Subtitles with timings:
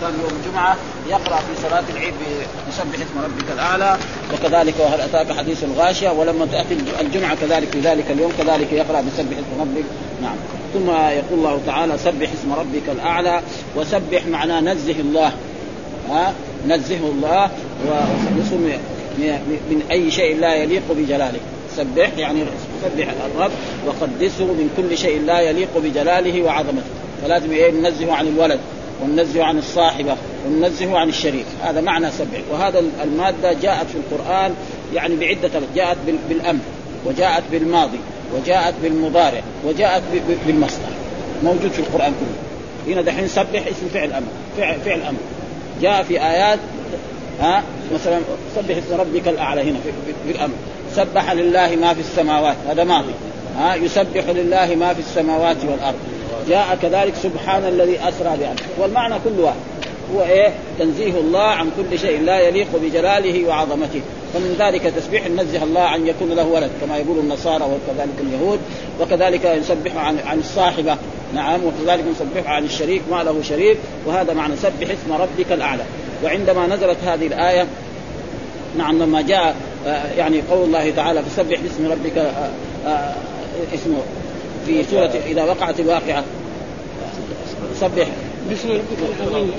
[0.00, 0.76] كان يوم الجمعه
[1.08, 2.14] يقرأ في صلاة العيد
[2.68, 3.98] بسبح اسم ربك الأعلى
[4.34, 9.36] وكذلك وهل أتاك حديث الغاشية؟ ولما تأتي الجمعة كذلك في ذلك اليوم كذلك يقرأ بسبح
[9.36, 9.84] اسم ربك.
[10.22, 10.36] نعم.
[10.74, 13.40] ثم يقول الله تعالى سبح اسم ربك الأعلى
[13.76, 15.32] وسبح معناه نزه الله.
[16.10, 16.34] ها؟
[16.66, 17.50] نزهه الله
[17.86, 18.56] وخلصه
[19.70, 21.40] من أي شيء لا يليق بجلاله.
[21.76, 22.44] سبح يعني
[22.82, 23.50] سبح الرب
[23.86, 26.90] وقدسه من كل شيء لا يليق بجلاله وعظمته.
[27.22, 28.60] فلازم إيه؟ ننزه عن الولد.
[29.02, 30.16] وننزه عن الصاحبة
[30.46, 31.46] وننزه عن الشريك.
[31.62, 34.54] هذا معنى سبح وهذا المادة جاءت في القرآن
[34.94, 35.96] يعني بعدة جاءت
[36.28, 36.60] بالأمر
[37.06, 37.98] وجاءت بالماضي
[38.34, 40.02] وجاءت بالمضارع وجاءت
[40.46, 40.90] بالمصدر.
[41.42, 42.94] موجود في القرآن كله.
[42.94, 44.26] هنا دحين سبح اسم فعل أمر
[44.56, 45.18] فعل, فعل أمر.
[45.82, 46.58] جاء في آيات
[47.40, 47.62] ها
[47.94, 48.20] مثلا
[48.56, 49.78] سبح اسم ربك الأعلى هنا
[50.24, 50.54] في, الامر
[50.96, 53.12] سبح لله ما في السماوات هذا ماضي.
[53.58, 55.98] ها يسبح لله ما في السماوات والأرض.
[56.48, 59.56] جاء كذلك سبحان الذي أسرى بعبده والمعنى كل واحد.
[60.14, 64.00] هو إيه؟ تنزيه الله عن كل شيء لا يليق بجلاله وعظمته.
[64.34, 68.60] فمن ذلك تسبيح ننزه الله عن يكون له ولد كما يقول النصارى وكذلك اليهود
[69.00, 70.96] وكذلك يسبح عن عن الصاحبة.
[71.34, 75.82] نعم وكذلك نسبح عن الشريك ما له شريك وهذا معنى سبح اسم ربك الأعلى.
[76.24, 77.66] وعندما نزلت هذه الآية
[78.78, 79.54] نعم لما جاء
[79.86, 82.50] آه، يعني قول الله تعالى فسبح باسم ربك آه،
[82.86, 83.14] آه،
[83.74, 83.98] اسمه
[84.66, 86.24] في سورة إذا وقعت الواقعة.
[87.80, 88.06] سبح.
[88.48, 89.52] باسم ربك العظيم.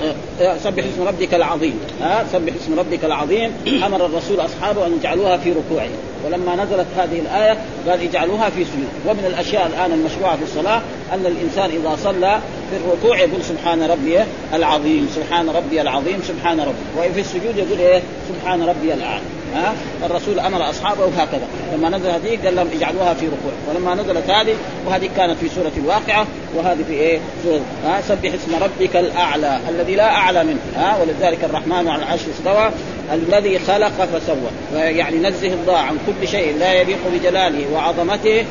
[0.64, 1.80] سبح اسم ربك العظيم.
[2.02, 3.52] ها سبح اسم ربك العظيم.
[3.86, 5.88] أمر الرسول أصحابه أن يجعلوها في ركوعه.
[6.26, 7.58] ولما نزلت هذه الآية
[7.88, 8.88] قال اجعلوها في سجود.
[9.06, 14.18] ومن الأشياء الآن المشروعة في الصلاة أن الإنسان إذا صلى في الركوع يقول سبحان ربي
[14.54, 17.08] العظيم سبحان ربي العظيم سبحان ربي.
[17.10, 19.22] وفي السجود يقول إيه؟ سبحان ربي الأعلى.
[19.54, 19.74] ها؟
[20.06, 23.52] الرسول أمر أصحابه هكذا لما نزل هذه قال لهم اجعلوها في ركوع.
[23.68, 24.54] ولما نزلت هذه
[24.86, 29.94] وهذه كانت في سورة الواقعة وهذه في إيه؟ سورة ها؟ سبح اسم ربك الأعلى الذي
[29.94, 32.70] لا أعلى منه ها؟ ولذلك الرحمن على العرش استوى
[33.12, 34.50] الذي خلق فسوى.
[34.74, 38.44] يعني نزه الله عن كل شيء لا يليق بجلاله وعظمته.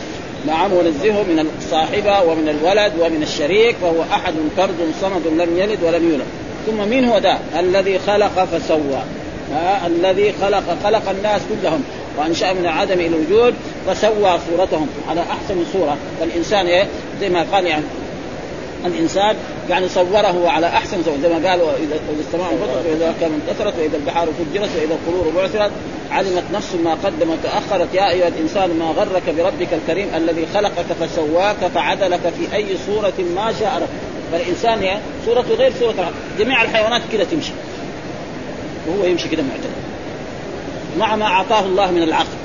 [0.48, 6.10] نعم ونزهه من الصاحبة ومن الولد ومن الشريك وهو أحد فرد صمد لم يلد ولم
[6.10, 6.26] يولد.
[6.68, 9.02] ثم مين هو ده؟ الذي خلق فسوى.
[9.54, 11.84] ها الذي خلق خلق الناس كلهم.
[12.18, 13.54] وأنشأ من العدم إلى الوجود
[13.88, 15.98] فسوى صورتهم على أحسن صورة.
[16.20, 16.88] فالإنسان إيه؟
[17.22, 17.84] زي ما قال يعني
[18.86, 19.36] الإنسان
[19.70, 24.28] يعني صوره على أحسن زي ما قال اذا السماء انفطرت وإذا كان انكسرت وإذا البحار
[24.28, 25.72] فجرت وإذا القبور بعثرت
[26.12, 27.94] علمت نفس ما قدمت وتأخرت.
[27.94, 33.54] يا أيها الإنسان ما غرك بربك الكريم الذي خلقك فسواك فعدلك في أي صورة ما
[33.60, 33.90] شاء لك
[34.32, 37.52] فالإنسان يعني صورته غير صورة جميع الحيوانات كذا تمشي.
[38.88, 39.70] وهو يمشي كذا معتدل
[41.00, 42.38] مع ما أعطاه الله من العقل.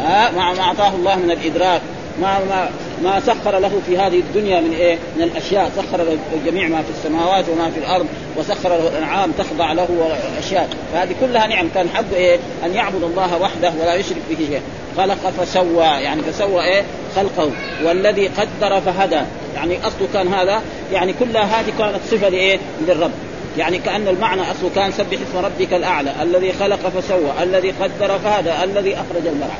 [0.00, 1.80] ها؟ مع ما أعطاه الله من الإدراك.
[2.20, 2.68] ما ما
[3.02, 6.90] ما سخر له في هذه الدنيا من إيه؟ من الأشياء، سخر له جميع ما في
[6.98, 9.32] السماوات وما في الأرض، وسخر له الأنعام.
[9.38, 9.88] تخضع له
[10.36, 11.68] واشياء، فهذه كلها نعم.
[11.74, 14.60] كان حقه إيه؟ أن يعبد الله وحده ولا يشرك به شيئا،
[14.96, 15.84] خلق فسوى.
[15.84, 16.82] يعني فسوى إيه؟
[17.16, 17.50] خلقه،
[17.84, 19.20] والذي قدر فهدى،
[19.54, 20.62] يعني أصله كان هذا.
[20.92, 22.58] يعني كلها هذه كانت صفة لإيه؟
[22.88, 23.10] للرب،
[23.58, 28.64] يعني كأن المعنى أصله كان سبح اسم ربك الأعلى الذي خلق فسوى الذي قدر فهدى
[28.64, 29.58] الذي أخرج المرعى.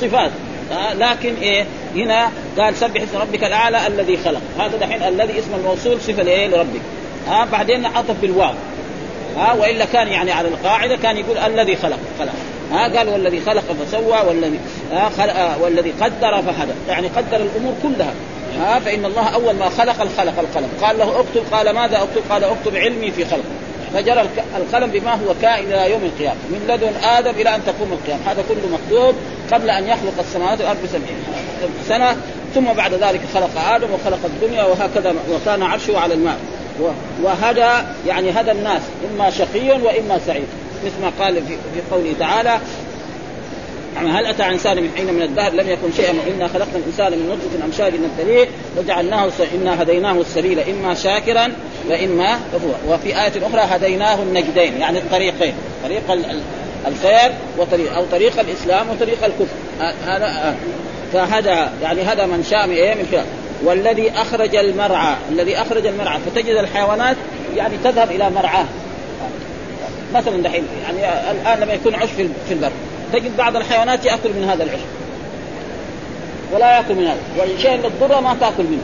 [0.00, 0.30] صفات.
[0.72, 4.40] آه لكن إيه؟ هنا قال سبح اسم ربك الأعلى الذي خلق.
[4.58, 6.80] هذا دحين الذي اسم الموصول صفة لإيه؟ لربك.
[7.28, 8.52] ها آه بعدين عطف بالواو
[9.36, 12.32] ها آه وإلا كان يعني على القاعدة كان يقول الذي خلق خلق
[12.72, 14.58] ها قال والذي خلق فسوى والذي
[14.92, 16.72] آه خلق آه والذي قدر فهدى.
[16.88, 18.14] يعني قدر الأمور كلها.
[18.60, 20.68] ها فإن الله أول ما خلق الخلق القلم.
[20.82, 23.44] قال له اكتب قال ماذا اكتب؟ قال اكتب علمي في خلق
[23.94, 26.38] فجرى القلم بما هو كائن إلى يوم القيامة.
[26.50, 28.20] من لدن آدم إلى أن تقوم القيامة.
[28.26, 29.14] هذا كله مكتوب
[29.52, 31.24] قبل أن يخلق السماوات والأرض بسبعين
[31.88, 32.16] سنة.
[32.54, 36.36] ثم بعد ذلك خلق آدم وخلق الدنيا وهكذا وكان عرشه على الماء.
[37.22, 38.82] وهدى يعني هدى الناس.
[39.10, 40.46] إما شقي وإما سعيد.
[40.84, 41.56] مثل ما قال في,
[41.90, 42.58] قوله تعالى
[44.06, 46.12] هل أتى انسان من حين من الدهر؟ لم يكن شيئا.
[46.12, 49.40] وإنا خلقنا الإنسان من نطفة امشاج نبتليه وجعلناه س...
[49.54, 51.52] إنا هديناه السبيل إما شاكرا
[51.90, 55.54] وإما كفورا وفي آية أخرى هديناه النجدين يعني الطريقين.
[55.84, 56.02] طريق
[56.86, 59.56] الخير وطريق أو طريق الإسلام وطريق الكفر.
[60.06, 60.56] هذا
[61.12, 63.24] فهدى يعني هدى من شاء من خلال
[63.64, 65.16] والذي أخرج المرعى.
[65.30, 66.18] الذي أخرج المرعى.
[66.26, 67.16] فتجد الحيوانات
[67.56, 68.66] يعني تذهب إلى مرعاه.
[70.14, 72.08] مثلا دحين يعني الآن لما يكون عش
[72.48, 72.70] في البر.
[73.12, 74.86] تجد بعض الحيوانات يأكل من هذا العشب.
[76.52, 77.20] ولا يأكل من هذا.
[77.38, 78.82] والشيء اللي تضره ما تأكل منه.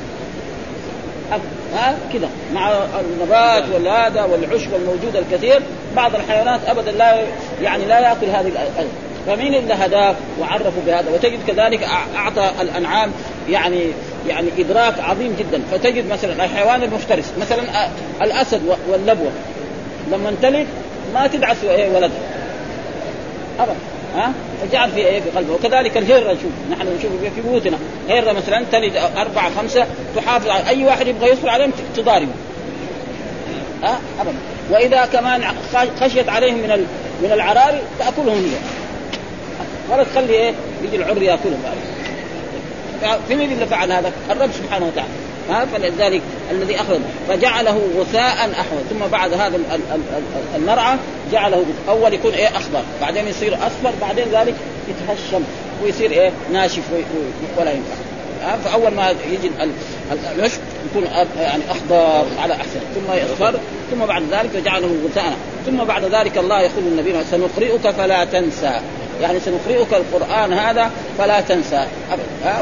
[1.75, 2.29] ها؟ كذا.
[2.55, 5.61] مع النبات والهذا والعشب الموجود الكثير
[5.97, 7.23] بعض الحيوانات ابدا لا
[7.62, 8.53] يعني لا يأكل هذه
[9.26, 13.12] فمين اللي هداك وعرفوا بهذا؟ وتجد كذلك أعطى الأنعام
[13.49, 13.85] يعني
[14.29, 15.62] يعني إدراك عظيم جدا.
[15.73, 17.88] فتجد مثلا الحيوان المفترس مثلا
[18.23, 19.31] الأسد واللبوه
[20.12, 20.67] لما تلد
[21.15, 22.11] ما تدعس ولدها
[23.61, 23.94] ابدا.
[24.14, 24.32] ها؟
[24.62, 25.55] فجعل في إيه؟ في قلبه.
[25.55, 27.78] وكذلك الهره نشوف نحن نشوف في بيوتنا.
[28.08, 32.32] هره مثلا تلد أربعة خمسة تحافظ على أي واحد يبغى يصبر عليهم تضاربه.
[33.82, 34.38] ها؟ ابدا.
[34.70, 35.44] وإذا كمان
[36.00, 36.87] خشيت عليهم من
[37.22, 38.58] من العراري تأكلهم هي.
[39.90, 40.52] ولا تخلي إيه؟
[40.84, 41.62] يجي العر يأكلهم.
[43.28, 45.11] في مين اللي فعل هذا؟ الرب سبحانه وتعالى.
[45.50, 49.61] ها فلذلك الذي اخرج فجعله غثاء احمر ثم بعد هذا
[50.56, 50.96] المرعى
[51.32, 52.82] جعله أول يكون إيه؟ أخضر.
[53.00, 54.55] بعدين يصير أصفر بعدين ذلك
[54.88, 55.44] يتهشم
[55.85, 56.82] ويصير إيه؟ ناشف
[57.58, 57.94] ولا ينفع.
[58.64, 59.50] فأول ما يجي
[60.37, 60.61] العشب
[60.91, 61.05] يكون
[61.38, 62.81] يعني أخضر على أحسن.
[62.94, 65.37] ثم يصفر ثم بعد ذلك جعله غثاء.
[65.67, 68.81] ثم بعد ذلك الله يقول للنبي سنقرئك فلا تنسى.
[69.22, 71.87] يعني سنقرئك القرآن هذا فلا تنسى.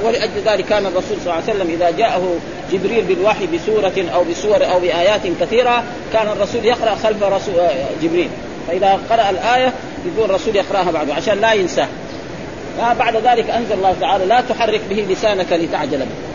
[0.04, 2.36] ولأجل ذلك كان الرسول صلى الله عليه وسلم إذا جاءه
[2.72, 7.54] جبريل بالوحي بسورة أو بسور أو بآيات كثيرة كان الرسول يقرأ خلف رسول
[8.02, 8.28] جبريل.
[8.68, 9.72] فإذا قرأ الآية
[10.06, 11.88] يقول الرسول يقرأها بعده عشان لا ينساه
[12.98, 16.32] بعد ذلك أنزل الله تعالى لا تحرك به لسانك لتعجل به.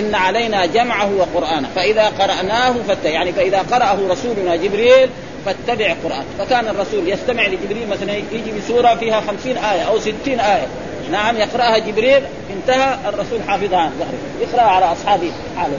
[0.00, 1.68] إن علينا جمعه وقرآنه.
[1.76, 5.08] فإذا قرأناه فت يعني فإذا قرأه رسولنا جبريل
[5.46, 6.24] فاتبع القرآن.
[6.38, 10.66] فكان الرسول يستمع لجبريل مثلا يجي بسورة فيها خمسين آية أو ستين آية.
[11.12, 12.22] نعم يقرأها جبريل
[12.56, 14.48] انتهى الرسول حافظها عن ظهره.
[14.48, 15.78] يقرأها على أصحابه حاله.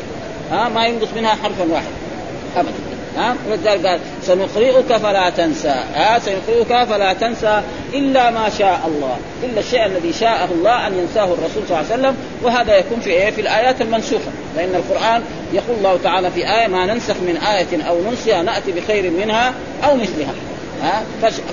[0.52, 1.92] ها ما ينقص منها حرفا واحد.
[2.58, 2.93] أبدا.
[3.18, 5.76] ها؟ ولذلك قال سنقرئك فلا تنسى.
[5.96, 7.62] ها؟ سنقرئك فلا تنسى
[7.94, 9.18] إلا ما شاء الله.
[9.44, 13.10] إلا الشيء الذي شاءه الله أن ينساه الرسول صلى الله عليه وسلم وهذا يكون في
[13.10, 14.32] إيه؟ في الآيات المنسوخة.
[14.56, 15.24] لأن القرآن
[15.54, 19.96] يقول الله تعالى في آية ما ننسخ من آية أو ننسها نأتي بخير منها أو
[19.96, 20.34] مثلها.
[20.84, 21.04] ها؟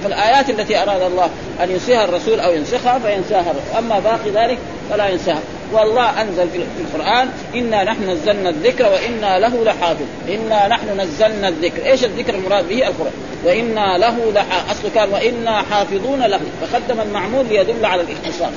[0.04, 1.30] فالآيات التي أراد الله
[1.62, 4.58] أن ينسيها الرسول أو ينسخها فينساها أما باقي ذلك
[4.90, 5.40] فلا ينساها.
[5.72, 10.04] والله أنزل في القرآن إنا نحن نزلنا الذكر وإنا له لحافظ.
[10.28, 11.86] إنا نحن نزلنا الذكر.
[11.86, 13.12] إيش الذكر المراد به؟ القرآن.
[13.44, 16.40] وإنا له لح اصله كان وإنا حافظون له.
[16.60, 18.50] فقدم المعمول ليدل على الاختصار.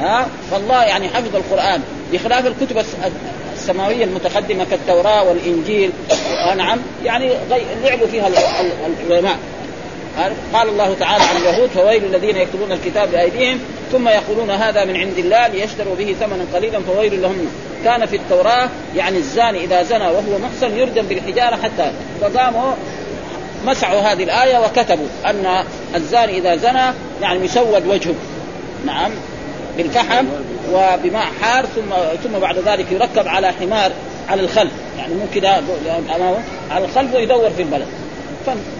[0.00, 1.82] ها؟ فالله يعني حفظ القرآن.
[2.12, 2.84] بخلاف الكتب
[3.54, 5.90] السماوية المتقدمة كالتوراة والإنجيل.
[6.56, 6.78] نعم.
[7.04, 7.32] يعني
[7.84, 8.28] لعبوا فيها
[9.08, 9.36] العلماء.
[10.54, 13.60] قال الله تعالى عن اليهود فويل الذين يكتبون الكتاب بأيديهم
[13.92, 17.48] ثم يقولون هذا من عند الله ليشتروا به ثمنا قليلا فويل لهم.
[17.84, 22.72] كان في التوراة يعني الزاني إذا زنى وهو محصن يرجم بالحجارة حتى فقاموا
[23.66, 28.14] مسعوا هذه الآية وكتبوا أن الزاني إذا زنى يعني يسود وجهه.
[28.86, 29.10] نعم
[29.76, 30.26] بالفحم
[30.72, 31.94] وبماء حار ثم
[32.24, 33.92] ثم بعد ذلك يركب على حمار
[34.28, 34.72] على الخلف.
[34.98, 35.44] يعني ممكن
[36.16, 37.86] أمامه على الخلف ويدور في البلد.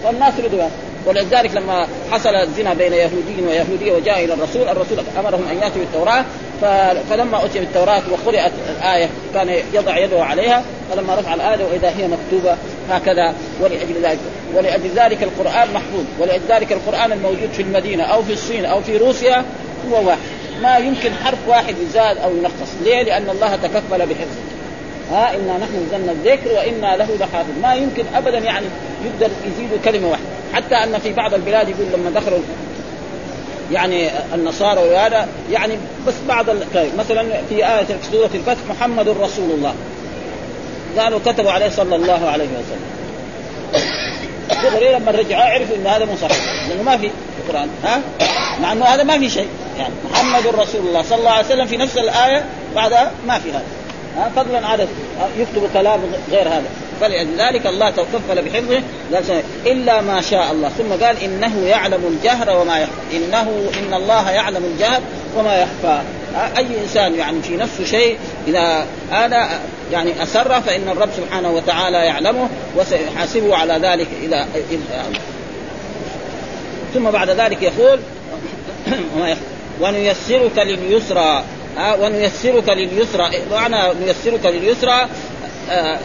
[0.03, 0.69] فالناس رضوا
[1.05, 6.25] ولذلك لما حصل الزنا بين يهودي ويهودية وجاء إلى الرسول، الرسول أمرهم أن يأتوا بالتوراة
[7.09, 12.57] فلما اتي بالتوراة وقرأت الآية كان يضع يده عليها فلما رفع الآية وإذا هي مكتوبة
[12.89, 14.19] هكذا ولأجل ذلك
[14.55, 18.97] ولأجل ذلك القرآن محفوظ ولاجل ذلك القرآن الموجود في المدينة أو في الصين أو في
[18.97, 19.45] روسيا
[19.91, 20.19] هو واحد
[20.61, 24.41] ما يمكن حرف واحد يزاد أو ينقص، ليه؟ لأن الله تكفل بحفظه.
[25.11, 28.65] ها إنا نحن نزلنا الذكر وإنا له لحافظ، ما يمكن ابدا يعني
[29.05, 32.39] يقدر يزيدوا كلمة واحدة، حتى أن في بعض البلاد يقول لما دخلوا
[33.71, 36.45] يعني النصارى وهذا يعني بس بعض
[36.97, 39.73] مثلا في آية في سورة الفتح محمد رسول الله.
[40.97, 42.89] قالوا كتبوا عليه صلى الله عليه وسلم.
[44.63, 46.37] دغري لما رجعوا عرفوا إن هذا مو صحيح
[46.69, 48.01] لأنه ما في القرآن ها؟
[48.61, 49.47] مع إنه هذا ما في شيء.
[49.77, 53.63] يعني محمد رسول الله صلى الله عليه وسلم في نفس الآية بعدها ما في هذا
[54.17, 54.87] ها؟ فضلا عن
[55.37, 55.99] يكتب كلام
[56.31, 56.69] غير هذا.
[57.01, 58.81] فلذلك الله تكفل بحفظه
[59.65, 60.69] إلا ما شاء الله.
[60.69, 63.17] ثم قال إنه يعلم الجهر وما يخفى.
[63.17, 65.01] إنه إن الله يعلم الجهر
[65.37, 66.01] وما يخفى.
[66.57, 69.49] أي إنسان يعني في نفسه شيء إذا هذا
[69.91, 74.47] يعني اسر فإن الرب سبحانه وتعالى يعلمه وسيحاسبه على ذلك اذا
[76.93, 77.99] ثم بعد ذلك يقول
[79.81, 81.43] ونيسرك لليسرى.
[81.99, 83.29] ونيسرك لليسرى.
[83.51, 85.07] معنى نيسرك لليسرى
[85.71, 85.99] آه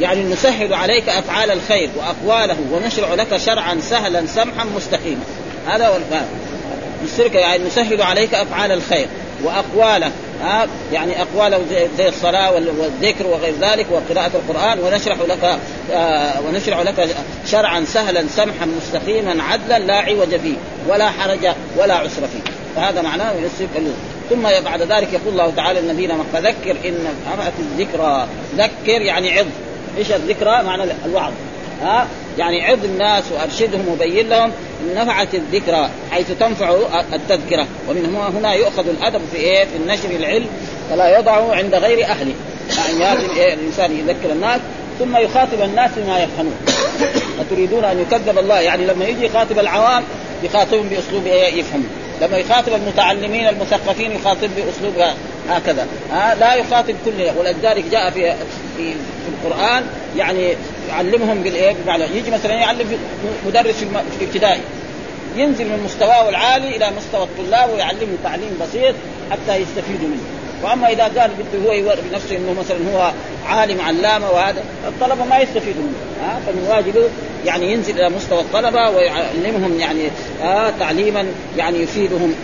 [0.00, 5.22] يعني نسهل عليك أفعال الخير وأقواله ونشرع لك شرعا سهلا سمحا مستقيما.
[5.66, 5.98] هذا هو
[7.04, 9.06] نسرك يعني نسهل عليك أفعال الخير
[9.44, 10.10] وأقواله.
[10.42, 11.60] ها؟ يعني أقواله
[11.98, 15.58] زي الصلاة والذكر وغير ذلك وقراءة القرآن ونشرح لك
[15.92, 17.08] آه ونشرع لك
[17.46, 20.56] شرعا سهلا سمحا مستقيما عدلا لا عوج فيه
[20.88, 21.46] ولا حرج
[21.76, 22.52] ولا عسر فيه.
[22.76, 23.82] فهذا معناه يسرك
[24.30, 26.94] ثم بعد ذلك يقول الله تعالى الذين فذكر إن
[27.26, 29.46] نفعت الذكرى ذكر يعني عظ
[29.98, 31.32] إيش الذكرى؟ معنى الوعظ.
[31.82, 32.06] ها؟
[32.38, 34.52] يعني عظ الناس وأرشدهم وبين لهم
[34.94, 36.76] نفعت الذكرى حيث تنفع
[37.12, 37.66] التذكرة.
[37.88, 40.46] ومن هنا يؤخذ الأدب في إيه؟ في النشر العلم
[40.90, 42.34] فلا يضعه عند غير أهله.
[42.76, 44.60] يعني لازم إيه؟ الإنسان يذكر الناس
[44.98, 46.56] ثم يخاطب الناس بما يفهمون.
[47.40, 50.02] أتريدون أن يكذب الله؟ يعني لما يجي يخاطب العوام
[50.42, 51.88] يخاطبهم بأسلوب إيه؟ يفهمون.
[52.22, 54.94] لما يخاطب المتعلمين المثقفين يخاطب بأسلوب
[55.48, 55.86] هكذا.
[56.12, 58.34] ها لا يخاطب كل ولذلك جاء في
[58.76, 59.82] في, في القرآن
[60.16, 60.56] يعني
[60.88, 61.74] يعلمهم بالإيه؟
[62.14, 62.98] يجي مثلا يعلم
[63.46, 64.60] مدرس في الابتدائي.
[65.36, 68.94] ينزل من مستواه العالي إلى مستوى الطلاب ويعلمهم تعليم بسيط
[69.30, 70.22] حتى يستفيدوا منه.
[70.62, 73.12] وأما إذا قال بده هو يوري بنفسه إنه مثلا هو
[73.46, 76.26] عالم علامة وهذا الطلبة ما يستفيدوا منه.
[76.26, 77.08] ها فمن واجبه
[77.46, 80.08] يعني ينزل إلى مستوى الطلبة ويعلمهم يعني
[80.42, 82.34] آه تعليما يعني يفيدهم.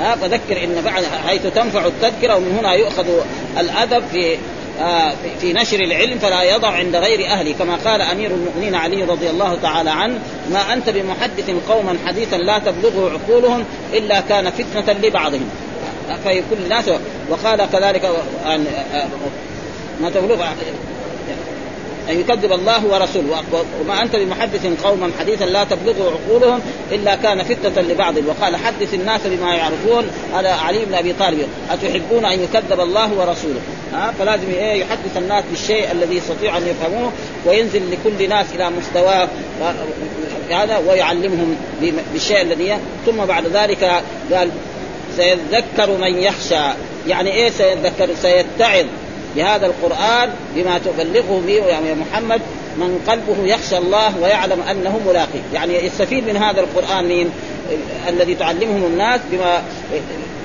[0.00, 3.06] آه فذكر إن بعد حيث تنفع التذكرة ومن هنا يؤخذ
[3.58, 4.36] الأدب في
[4.80, 7.52] آه في نشر العلم فلا يضع عند غير أهله.
[7.52, 10.18] كما قال أمير المؤمنين علي رضي الله تعالى عنه
[10.50, 15.50] ما أنت بمحدث قوما حديثا لا تبلغه عقولهم إلا كان فتنة لبعضهم.
[16.24, 16.84] في كل الناس
[17.28, 18.10] وقال كذلك
[18.46, 18.66] عن
[20.00, 20.44] ما تبلغ
[22.08, 23.42] أن يكذب الله ورسوله.
[23.80, 26.60] وما أنت بمحدث قوما حديثا لا تبلغه عقولهم
[26.92, 28.14] إلا كان فتنة لبعض.
[28.26, 31.48] وقال حدث الناس بما يعرفون على علي بن أبي طالب.
[31.70, 33.60] أتحبون أن يكذب الله ورسوله؟
[33.92, 37.12] ها؟ فلازم إيه يحدث الناس بالشيء الذي يستطيع أن يفهموه
[37.46, 39.28] وينزل لكل ناس إلى مستواه
[40.50, 41.56] هذا ويعلمهم
[42.12, 44.50] بالشيء الذي ثم بعد ذلك قال
[45.16, 46.74] سيذكر من يخشى.
[47.08, 48.84] يعني إيه سيذكر؟ سيتعظ.
[49.38, 52.40] بهذا القرآن بما تبلغه به يا محمد
[52.76, 55.38] من قلبه يخشى الله ويعلم أنه ملاقي.
[55.54, 57.30] يعني يستفيد من هذا القرآن من
[58.08, 59.62] الذي تعلمهم الناس بما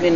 [0.02, 0.12] من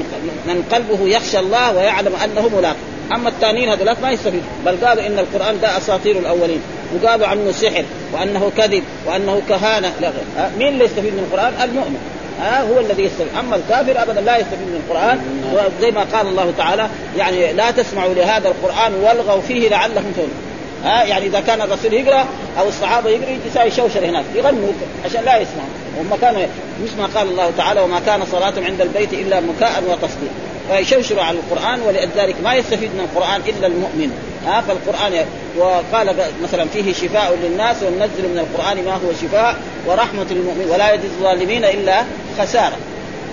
[0.46, 2.76] من قلبه يخشى الله ويعلم أنه ملاقي.
[3.14, 4.42] أما الثانيين هذول ما يستفيد.
[4.66, 6.60] بل قالوا إن القرآن ده أساطير الأولين.
[6.94, 9.92] وقالوا عنه سحر وأنه كذب وأنه كهانة.
[10.00, 10.12] لا
[10.58, 11.98] مين اللي يستفيد من القرآن؟ المؤمن.
[12.40, 15.20] ها هو الذي يستفيد أما الكافر ابدا لا يستفيد من القرآن
[15.52, 20.48] وزي ما قال الله تعالى يعني لا تسمعوا لهذا القرآن والغوا فيه لعلكم تغلبون
[20.84, 22.26] ها يعني إذا كان الرسول يقرأ
[22.58, 24.72] أو الصحابة يقرأ يجي يساوي شوشر هناك يغنوا
[25.04, 25.68] عشان لا يسمعوا
[25.98, 26.46] هم كانوا
[26.84, 30.30] مثل ما قال الله تعالى وما كان صلاتهم عند البيت إلا مكاء وتصديق
[30.70, 34.12] فيشوشروا على القرآن ولذلك ما يستفيد من القرآن إلا المؤمن.
[34.48, 35.26] ها فالقرآن
[35.58, 41.04] وقال مثلا فيه شفاء للناس وننزل من القرآن ما هو شفاء ورحمة للمؤمن ولا يجد
[41.04, 42.04] الظالمين إلا
[42.38, 42.76] خسارة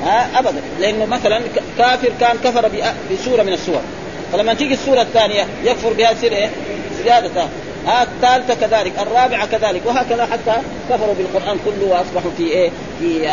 [0.03, 1.41] ها ابدا لأنه مثلا
[1.77, 2.71] كافر كان كفر
[3.11, 3.81] بسورة من السور
[4.33, 6.49] فلما تيجي السورة الثانية يكفر بها يصير إيه؟
[7.03, 7.47] زيادة
[7.87, 12.69] ها الثالثة كذلك الرابعة كذلك وهكذا حتى كفروا بالقرآن كله وأصبحوا في إيه؟
[12.99, 13.29] في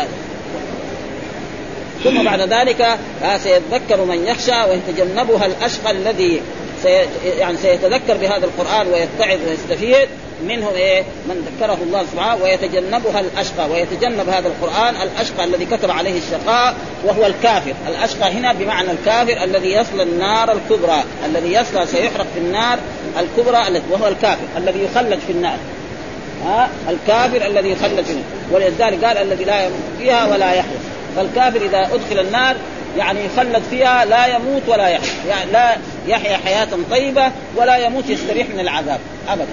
[2.03, 2.97] ثم بعد ذلك
[3.43, 6.41] سيذكر من يخشى ويتجنبها الأشقى الذي
[6.83, 7.07] سي
[7.39, 10.07] يعني سيتذكر بهذا القرآن ويتعظ ويستفيد
[10.47, 16.17] منه إيه؟ من ذكره الله سبحانه ويتجنبها الأشقى ويتجنب هذا القرآن الأشقى الذي كتب عليه
[16.17, 17.73] الشقاء وهو الكافر.
[17.87, 22.79] الأشقى هنا بمعنى الكافر الذي يصل النار الكبرى الذي يصل سيحرق في النار
[23.19, 25.57] الكبرى وهو الكافر الذي يخلد في النار.
[26.45, 28.25] ها؟ الكافر الذي يخلد في النار.
[28.51, 30.79] ولذلك قال الذي لا يموت فيها ولا يحيا.
[31.15, 32.55] فالكافر إذا أدخل النار
[32.97, 35.25] يعني يخلد فيها لا يموت ولا يحيا.
[35.29, 35.75] يعني لا
[36.07, 38.99] يحيا حياة طيبة ولا يموت يستريح من العذاب.
[39.29, 39.47] أبدا.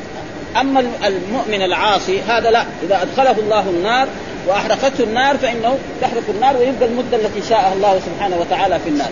[0.61, 2.65] أما المؤمن العاصي هذا لا.
[2.83, 4.09] إذا أدخله الله النار
[4.49, 9.11] وأحرقته النار فإنه تحرق النار ويبقى المدة التي شاءها الله سبحانه وتعالى في النار.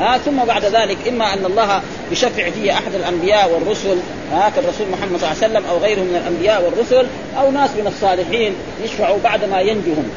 [0.00, 1.80] آه ثم بعد ذلك إما أن الله
[2.12, 3.98] يشفع فيه أحد الأنبياء والرسل
[4.32, 7.06] آه كالرسول محمد صلى الله عليه وسلم أو غيره من الأنبياء والرسل
[7.38, 8.54] أو ناس من الصالحين
[8.84, 10.10] يشفعوا بعد ما ينجهم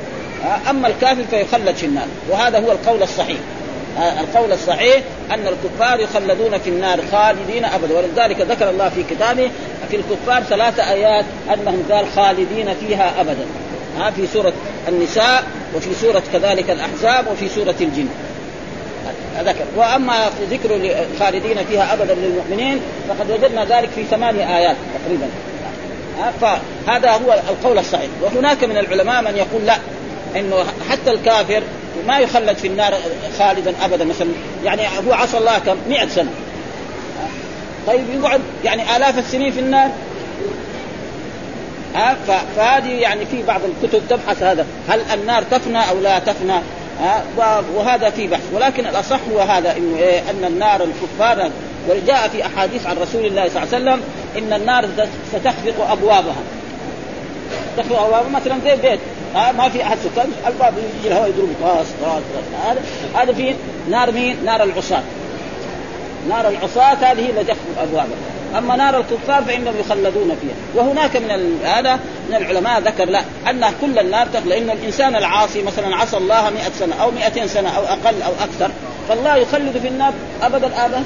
[0.69, 3.37] أما الكافر فيخلد في النار وهذا هو القول الصحيح.
[3.97, 9.51] آه القول الصحيح أن الكفار يخلدون في النار خالدين ابدا ولذلك ذكر الله في كتابه
[9.89, 13.45] في الكفار ثلاث آيات أنهم قال خالدين فيها ابدا.
[13.99, 14.53] ها في سورة
[14.87, 15.43] النساء
[15.75, 18.07] وفي سورة كذلك الأحزاب وفي سورة الجن.
[19.39, 19.65] ذكر.
[19.77, 22.79] وأما ذكر خالدين فيها ابدا للمؤمنين
[23.09, 25.27] فقد وجدنا ذلك في ثمانية آيات تقريبا.
[26.41, 28.09] فهذا هو القول الصحيح.
[28.21, 29.75] وهناك من العلماء من يقول لا
[30.35, 31.63] إنه حتى الكافر
[32.07, 32.93] ما يخلد في النار
[33.39, 34.05] خالدا ابدا.
[34.05, 34.27] مثلا
[34.65, 36.29] يعني هو عصى الله كم؟ 100 سنة.
[37.87, 39.89] طيب يقعد يعني آلاف السنين في النار؟
[41.95, 42.17] ها؟
[42.55, 44.65] فهذه يعني في بعض الكتب تبحث هذا.
[44.89, 46.59] هل النار تفنى أو لا تفنى؟
[47.01, 47.23] ها؟
[47.75, 48.43] وهذا في بحث.
[48.53, 51.49] ولكن الأصح هو هذا إنه إيه؟ أن النار الكفار
[51.89, 54.01] وجاء في أحاديث عن رسول الله صلى الله عليه وسلم
[54.37, 54.89] إن النار
[55.31, 56.43] ستخفق أبوابها.
[57.77, 58.99] تخفق أبوابها مثلا زي بيت
[59.35, 62.21] ها ما في أحد سكان الباب يجي الهواء يضرب خلاص خلاص
[62.65, 62.81] هذا
[63.15, 63.55] هذا في
[63.89, 65.03] نار مين؟ نار العصاة.
[66.29, 68.17] نار العصاة هذه تخفق أبوابها.
[68.57, 70.55] أما نار الكفار فإنهم يخلدون فيها.
[70.75, 74.47] وهناك من هذا من العلماء ذكر لا أن كل النار تخلد.
[74.47, 78.71] لأن الإنسان العاصي مثلا عصى الله 100 سنة أو 200 سنة أو أقل أو أكثر
[79.09, 81.03] فالله يخلد في النار ابدا ابدا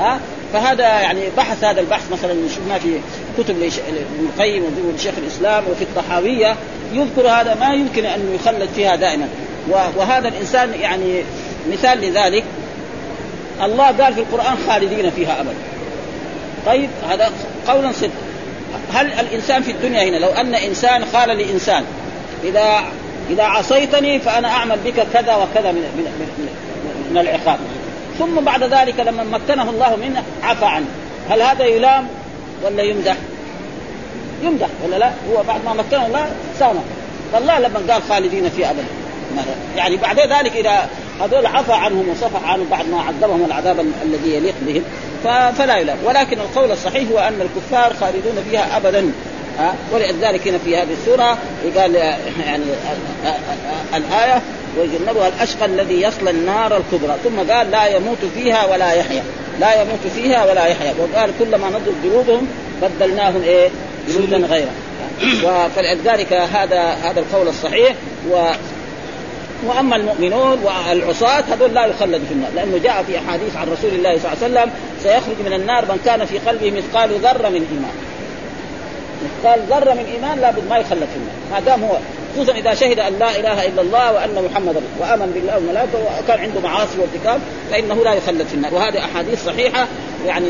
[0.00, 0.20] ها؟
[0.54, 3.00] فهذا يعني بحث هذا البحث مثلا شفنا في
[3.38, 6.56] كتب ابن القيم وشيخ الإسلام وفي الطحاوية
[6.92, 9.28] يذكر هذا ما يمكن أن يخلد فيها دائما.
[9.96, 11.22] وهذا الإنسان يعني
[11.72, 12.44] مثال لذلك
[13.62, 15.54] الله قال في القرآن خالدين فيها ابدا.
[16.66, 17.30] طيب هذا
[17.68, 18.10] قولا صدق.
[18.92, 21.84] هل الإنسان في الدنيا هنا؟ لو أن إنسان قال لإنسان
[22.44, 22.84] إذا
[23.30, 26.48] إذا عصيتني فأنا أعمل بك كذا وكذا من من, من,
[27.10, 27.58] من العقاب.
[28.18, 30.86] ثم بعد ذلك لما مكنه الله منه عفى عنه.
[31.30, 32.08] هل هذا يلام
[32.64, 33.16] ولا يمدح؟
[34.42, 36.26] يمدح ولا لا؟ هو بعد ما مكنه الله
[36.58, 36.82] سامح
[37.32, 38.84] فالله لما قال خالدين في ابدا
[39.76, 40.88] يعني بعد ذلك إذا
[41.20, 44.82] هذول عفى عنهم وصفح عنهم بعد ما عذبهم العذاب الذي يليق بهم
[45.52, 45.98] فلا يلام.
[46.04, 49.12] ولكن القول الصحيح هو أن الكفار خالدون فيها ابدا.
[49.92, 51.38] ولذلك هنا في هذه السورة
[51.76, 51.94] قال
[52.46, 52.64] يعني
[53.94, 54.42] الآية
[54.78, 57.16] ويجنبها الأشقى الذي يصل النار الكبرى.
[57.24, 59.22] ثم قال لا يموت فيها ولا يحيا.
[59.60, 60.94] لا يموت فيها ولا يحيا.
[60.98, 62.46] وقال كلما نضج جلودهم
[62.82, 63.68] بدلناهم إيه؟
[64.08, 67.94] جلودا غيرها فلذلك هذا هذا القول الصحيح.
[68.30, 68.46] و
[69.66, 72.50] وأما المؤمنون والعصاة هذول لا يخلد في النار.
[72.54, 74.70] لأنه جاء في أحاديث عن رسول الله صلى الله عليه وسلم
[75.02, 77.94] سيخرج من النار من كان في قلبه مثقال ذرة من إيمان.
[79.24, 81.34] مثقال ذرة من إيمان لابد ما يخلد في النار.
[81.52, 81.96] ما دام هو
[82.34, 86.60] خصوصا إذا شهد أن لا إله إلا الله وأن محمدا وآمن بالله والملائكه وكان عنده
[86.60, 88.74] معاصي وارتكاب فإنه لا يخلد في النار.
[88.74, 89.88] وهذه أحاديث صحيحة
[90.26, 90.46] يعني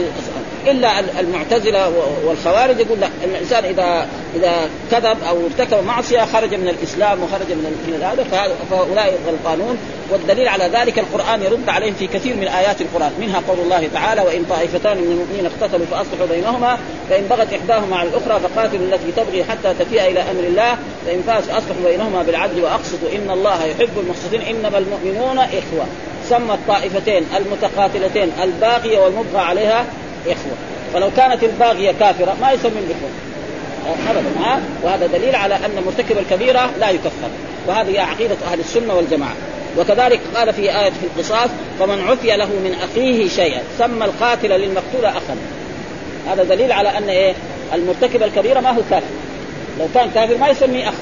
[0.67, 1.93] إلا المعتزلة
[2.25, 8.01] والخوارج يقول لا الإنسان اذا إذا كذب أو ارتكب معصية خرج من الإسلام وخرج من
[8.03, 8.25] هذا
[8.71, 9.79] فهؤلاء غلطانون
[10.11, 14.21] والدليل على ذلك القرآن يرد عليهم في كثير من آيات القرآن منها قول الله تعالى
[14.21, 16.79] وإن طائفتان من المؤمنين اقتتلوا فأصلحوا بينهما
[17.11, 21.49] فإن بغت إحداهما على الأخرى فقاتلوا التي تبغي حتى تفيء إلى أمر الله فإن فاز
[21.49, 25.87] اصلحوا بينهما بالعدل وأقسطوا إن الله يحب المقسطين إنما المؤمنون إخوة.
[26.29, 29.85] سمى الطائفتين المتقاتلتين الباغية والمبغى عليها
[30.27, 30.53] إخوة.
[30.95, 33.11] ولو كانت الباغية كافرة ما يسمى الإخوة.
[34.11, 37.31] ابدا ها؟ وهذا دليل على أن مرتكب الكبيرة لا يكفر.
[37.67, 39.35] وهذه عقيدة أهل السنة والجماعة.
[39.79, 45.05] وكذلك قال في آية في القصاص فمن عفي له من أخيه شيئا سمى القاتل للمقتول
[45.05, 45.37] أخا.
[46.31, 47.35] هذا دليل على أن إيه؟
[47.75, 49.07] المرتكب الكبيرة ما هو كافر.
[49.81, 50.95] لو كان كافر ما يسميه أخ.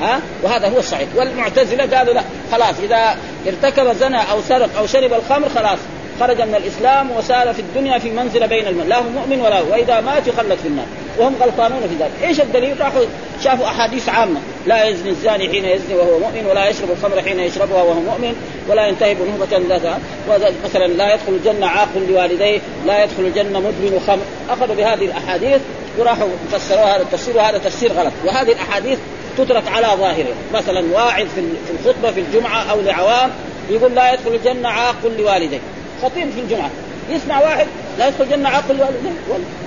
[0.00, 1.08] ها؟ وهذا هو الصحيح.
[1.16, 3.16] والمعتزلة قالوا لا خلاص إذا
[3.46, 5.78] ارتكب زنا أو سرق أو شرب الخمر خلاص
[6.20, 9.72] خرج من الإسلام وسار في الدنيا في منزلة بين المن لا هو مؤمن ولا هو
[9.72, 10.86] وإذا مات يخلد في النار.
[11.20, 13.04] وهم غلطانون في ذلك، إيش الدليل؟ راحوا
[13.44, 17.82] شافوا أحاديث عامة، لا يزني الزاني حين يزني وهو مؤمن ولا يشرب الخمر حين يشربها
[17.82, 18.34] وهو مؤمن
[18.68, 24.22] ولا ينتهب نهبة لا مثلا لا يدخل الجنة عاق لوالديه، لا يدخل الجنة مدمن خمر،
[24.50, 25.60] أخذوا بهذه الأحاديث
[25.98, 28.98] وراحوا فسروا هذا التفسير وهذا تفسير غلط، وهذه الأحاديث
[29.38, 33.30] تترك على ظاهره، مثلا واعظ في الخطبة في الجمعة أو لعوام
[33.70, 35.60] يقول لا يدخل الجنة عاق لوالديه،
[36.02, 36.70] خطيب في الجمعة.
[37.10, 37.66] يسمع واحد
[37.98, 39.10] لا يدخل الجنة عاقل والديه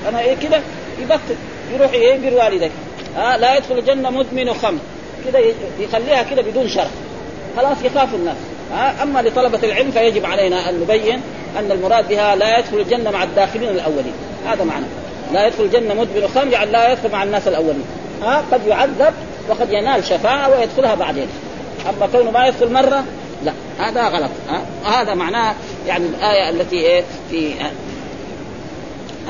[0.09, 0.61] أنا إيه كده؟
[0.99, 1.35] يبطل
[1.73, 2.71] يروح يبر والديه.
[3.15, 4.79] ها لا يدخل الجنة مدمن خمر.
[5.25, 5.39] كده
[5.79, 6.91] يخليها كده بدون شرح
[7.57, 8.37] خلاص يخاف الناس.
[8.73, 11.21] ها أما لطلبة العلم فيجب علينا أن نبين
[11.59, 14.13] أن المراد بها لا يدخل الجنة مع الداخلين الأولين.
[14.47, 14.85] هذا معنى.
[15.33, 17.85] لا يدخل الجنة مدمن خمر يعني لا يدخل مع الناس الأولين.
[18.23, 19.13] ها قد يعذب
[19.49, 21.27] وقد ينال شفاعة ويدخلها بعدين.
[21.89, 23.03] أما كونه ما يدخل مرة
[23.43, 23.53] لا.
[23.79, 24.31] هذا غلط.
[24.49, 24.61] ها
[25.01, 25.55] هذا معناه
[25.87, 27.53] يعني الآية التي إيه في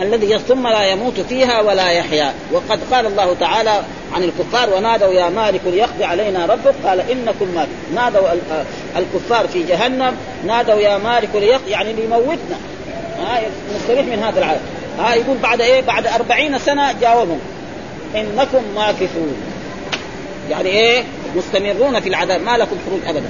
[0.02, 2.34] الذي ثم لا يموت فيها ولا يحيا.
[2.52, 3.82] وقد قال الله تعالى
[4.14, 6.74] عن الكفار ونادوا يا مالك ليقضي علينا ربك.
[6.86, 8.28] قال إنكم مالك نادوا
[8.98, 10.18] الكفار في جهنم.
[10.48, 12.58] نادوا يا مالك ليقضي يعني ليموتنا.
[13.76, 14.62] نستريح من هذا العالم.
[15.00, 17.40] ها يقول بعد إيه؟ بعد أربعين سنة جاوبهم.
[18.16, 19.36] إنكم ماكثون.
[20.50, 21.04] يعني إيه؟
[21.36, 22.42] مستمرون في العذاب.
[22.42, 23.30] ما لكم خروج ابدا.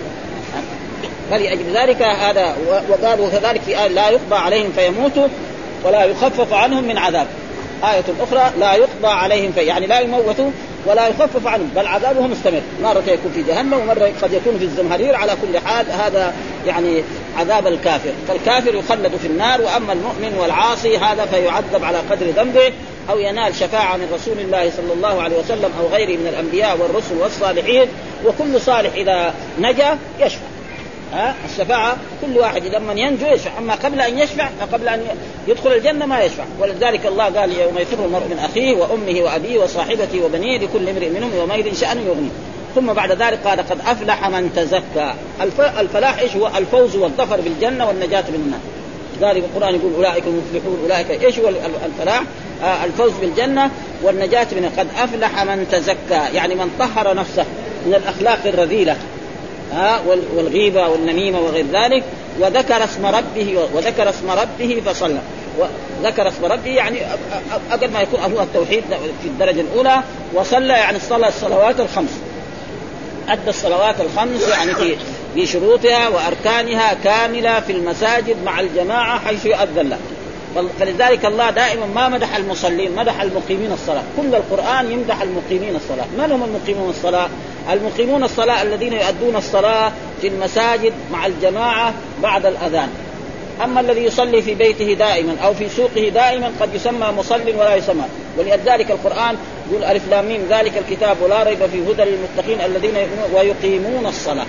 [1.32, 2.56] فلأجل ذلك هذا
[2.90, 5.28] وقالوا كذلك في آية لا يقضى عليهم فيموتوا.
[5.84, 7.28] ولا يخفف عنهم من عذاب.
[7.84, 10.52] آية أخرى لا يقضى عليهم في يعني لا يموتوا
[10.86, 12.62] ولا يخفف عنهم بل عذابهم مستمر.
[12.84, 16.34] مرة يكون في جهنم ومرة قد يكون في الزمهرير على كل حال هذا
[16.68, 17.04] يعني
[17.38, 18.12] عذاب الكافر.
[18.28, 22.74] فالكافر يخلد في النار وأما المؤمن والعاصي هذا فيعذب على قدر ذنبه
[23.10, 27.16] أو ينال شفاعة من رسول الله صلى الله عليه وسلم أو غيره من الأنبياء والرسل
[27.16, 27.88] والصالحين
[28.26, 30.53] وكل صالح إذا نجا يشفع.
[31.14, 35.02] ها؟ الشفاعة كل واحد لما ينجو يشفع أما قبل أن يشفع قبل أن
[35.48, 36.44] يدخل الجنة ما يشفع.
[36.60, 41.32] ولذلك الله قال يوم يفر المرء من أخيه وأمه وأبيه وصاحبته وبنيه لكل امرئ منهم
[41.38, 42.32] يومئذ شأن يغنيه.
[42.76, 45.14] ثم بعد ذلك قال قد أفلح من تزكى.
[45.80, 48.60] الفلاح إيش هو؟ الفوز والظفر بالجنة والنجاة من النار.
[49.22, 51.50] ذلك القرآن يقول أولئك المفلحون أولئك إيش هو
[51.86, 52.24] الفلاح؟
[52.64, 53.72] آه الفوز بالجنة
[54.04, 57.46] والنجاة من قد أفلح من تزكى يعني من طهر نفسه
[57.86, 58.98] من الأخلاق الرذيلة.
[59.74, 60.02] ها
[60.36, 62.04] والغيبة والنميمة وغير ذلك
[62.40, 65.20] وذكر اسم ربه وذكر اسم ربه فصلى.
[65.60, 66.98] وذكر اسم ربه يعني
[67.72, 68.84] أقل ما يكون هو التوحيد
[69.22, 72.20] في الدرجة الأولى وصلى يعني صلى الصلوات الخمس.
[73.30, 74.96] أدى الصلوات الخمس يعني في
[75.34, 79.98] في شروطها وأركانها كاملة في المساجد مع الجماعة حيث يؤذن له.
[80.80, 84.04] فلذلك الله دائما ما مدح المصلين مدح المقيمين الصلاة.
[84.18, 86.06] كل القرآن يمدح المقيمين الصلاة.
[86.18, 87.30] من هم المقيمون الصلاة؟
[87.72, 92.90] المقيمون الصلاة الذين يؤدون الصلاة في المساجد مع الجماعة بعد الأذان.
[93.64, 98.04] أما الذي يصلي في بيته دائما أو في سوقه دائما قد يسمى مصل ولا يسمى.
[98.38, 99.36] ولذلك القرآن
[99.72, 102.96] يقول ألف لام ذلك الكتاب ولا ريب في هدى للمتقين الذين
[103.34, 104.46] ويقيمون الصلاة.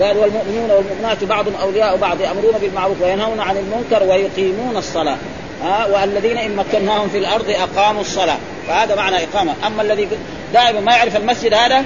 [0.00, 5.16] قال والمؤمنون والمؤمنات بعض أولياء بعض يأمرون بالمعروف وينهون عن المنكر ويقيمون الصلاة.
[5.62, 8.38] ها؟ والذين إن مكناهم في الأرض أقاموا الصلاة.
[8.68, 9.54] فهذا معنى إقامة.
[9.66, 10.08] أما الذي
[10.54, 11.84] دائما ما يعرف المسجد هذا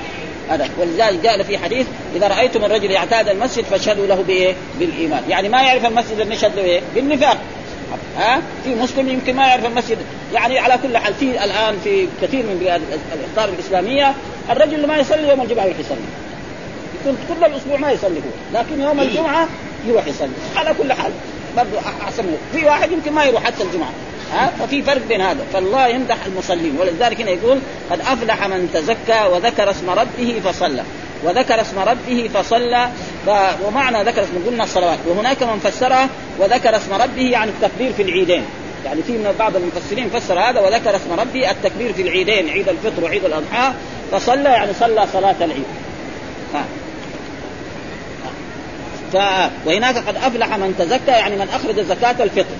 [0.50, 5.48] هذا ولذلك جاء في حديث إذا رأيتم الرجل يعتاد المسجد فاشهدوا له بإيه؟ بالإيمان، يعني
[5.48, 7.38] ما يعرف المسجد نشهد له إيه؟ بالنفاق.
[8.18, 9.98] ها؟ في مسلم يمكن ما يعرف المسجد،
[10.34, 12.82] يعني على كل حال في الآن في كثير من بلاد
[13.14, 14.14] الأخطار الإسلامية
[14.50, 15.98] الرجل اللي ما يصلي يوم الجمعة يروح يصلي.
[17.00, 19.48] يكون كل الأسبوع ما يصلي هو لكن يوم الجمعة
[19.86, 21.12] يروح يصلي على كل حال
[21.56, 23.90] برضه أحسن في واحد يمكن ما يروح حتى الجمعة
[24.32, 25.44] ها؟ ففي فرق بين هذا.
[25.52, 26.76] فالله يمدح المصلين.
[26.80, 27.58] ولذلك هنا يقول
[27.90, 30.82] قد أفلح من تزكى وذكر اسم ربه فصلى.
[31.24, 32.88] وذكر اسم ربه فصلى.
[33.26, 33.30] ف...
[33.66, 34.98] ومعنى ذكر اسم قلنا الصلوات.
[35.06, 38.44] وهناك من فسرها وذكر اسم ربه يعني التكبير في العيدين.
[38.84, 43.04] يعني في من بعض المفسرين فسر هذا وذكر اسم ربه التكبير في العيدين عيد الفطر
[43.04, 43.72] وعيد الأضحى.
[44.12, 45.64] فصلى يعني صلى صلاة العيد.
[46.54, 46.64] ها.
[49.12, 49.16] ف...
[49.66, 52.54] وهناك قد أفلح من تزكى يعني من أخرج زكاة الفطر.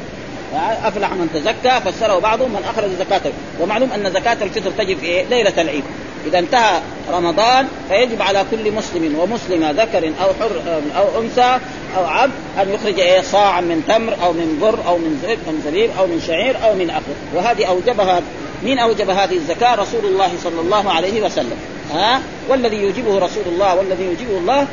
[0.85, 3.33] أفلح من تزكى فسره بعضهم من أخرج زكاة.
[3.61, 5.85] ومعلوم أن زكاة الفطر تجب في إيه؟ ليلة العيد.
[6.27, 6.81] إذا انتهى
[7.13, 11.59] رمضان فيجب على كل مسلم ومسلمة ذكر أو حر أو أنثى
[11.97, 12.33] أو عبد
[12.63, 16.57] أن يخرج إيه؟ صاعا من تمر أو من بر أو من زبيب أو من شعير
[16.65, 18.21] أو من اخر وهذه أوجبها
[18.63, 21.57] مين أوجب هذه الزكاة؟ رسول الله صلى الله عليه وسلم.
[21.95, 24.67] ها؟ والذي يوجبه رسول الله والذي يوجبه الله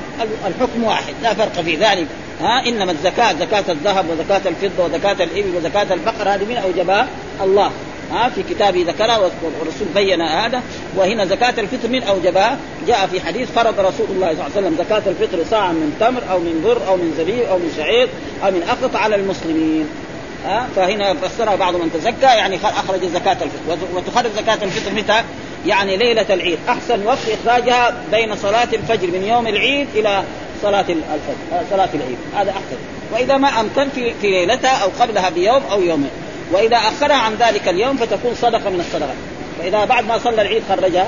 [0.48, 2.08] الحكم واحد لا فرق في ذلك.
[2.42, 7.08] ها إنما الزكاة زكاة الذهب وزكاة الفضة وزكاة الإبل وزكاة البقر هذه من اوجبها
[7.44, 7.72] الله.
[8.12, 10.62] ها في كتابه ذكرها والرسول بين هذا.
[10.96, 14.76] وهنا زكاة الفطر من أوجبها جاء في حديث فرض رسول الله صلى الله عليه وسلم
[14.78, 18.10] زكاة الفطر صاعا من تمر أو من بر أو من زبيب أو من شعير
[18.46, 19.90] أو من أقط على المسلمين.
[20.46, 23.78] ها فهنا فسرها بعض من تزكى يعني أخرج زكاة الفطر.
[23.96, 25.22] وتخرج زكاة الفطر متى؟
[25.66, 26.60] يعني ليلة العيد.
[26.70, 30.24] أحسن وقت إخراجها بين صلاة الفجر من يوم العيد إلى
[30.64, 32.78] صلاة الفجر صلاة العيد هذا أحسن.
[33.14, 36.10] وإذا ما أمكن في, في ليلتها أو قبلها بيوم أو يومين.
[36.52, 39.16] وإذا أخرها عن ذلك اليوم فتكون صدقة من الصدقات
[39.60, 41.08] فإذا بعد ما صلى العيد خرجها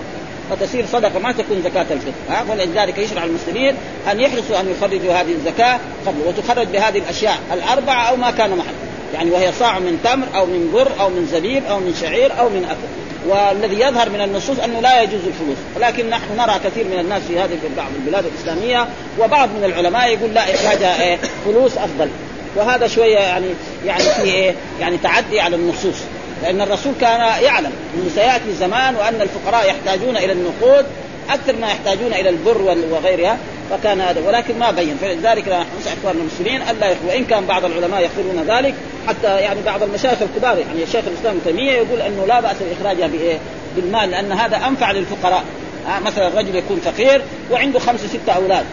[0.49, 2.12] فتصير صدقة ما تكون زكاة الفطر.
[2.29, 3.75] ها؟ ولذلك يشرع المسلمين
[4.12, 8.73] أن يحرصوا أن يخرجوا هذه الزكاة قبل وتخرج بهذه الأشياء الأربعة أو ما كان محل
[9.13, 12.49] يعني وهي صاع من تمر أو من بر أو من زبيب أو من شعير أو
[12.49, 13.08] من أكل.
[13.27, 15.58] والذي يظهر من النصوص أنه لا يجوز الفلوس.
[15.75, 18.88] ولكن نحن نرى كثير من الناس في هذه بعض البلاد الإسلامية
[19.19, 22.10] وبعض من العلماء يقول لا اخراجها إيه فلوس أفضل.
[22.55, 23.47] وهذا شوية يعني
[23.86, 25.97] يعني في إيه يعني تعدي على النصوص.
[26.43, 30.86] لأن الرسول كان يعلم أنه سيأتي زمان وأن الفقراء يحتاجون إلى النقود
[31.33, 32.61] أكثر ما يحتاجون إلى البر
[32.91, 33.37] وغيرها
[33.69, 34.21] فكان هذا.
[34.27, 34.97] ولكن ما بين.
[35.01, 38.73] فلذلك نحن ننصح إخواننا المسلمين ألا وإن كان بعض العلماء يقولون ذلك
[39.07, 43.07] حتى يعني بعض المشايخ الكبار يعني الشيخ الإسلام ابن تيمية يقول إنه لا بأس بإخراجها
[43.07, 43.37] بإيه؟
[43.75, 45.43] بالمال لأن هذا أنفع للفقراء.
[45.87, 48.65] ها مثلا الرجل يكون فقير وعنده خمسة ستة أولاد.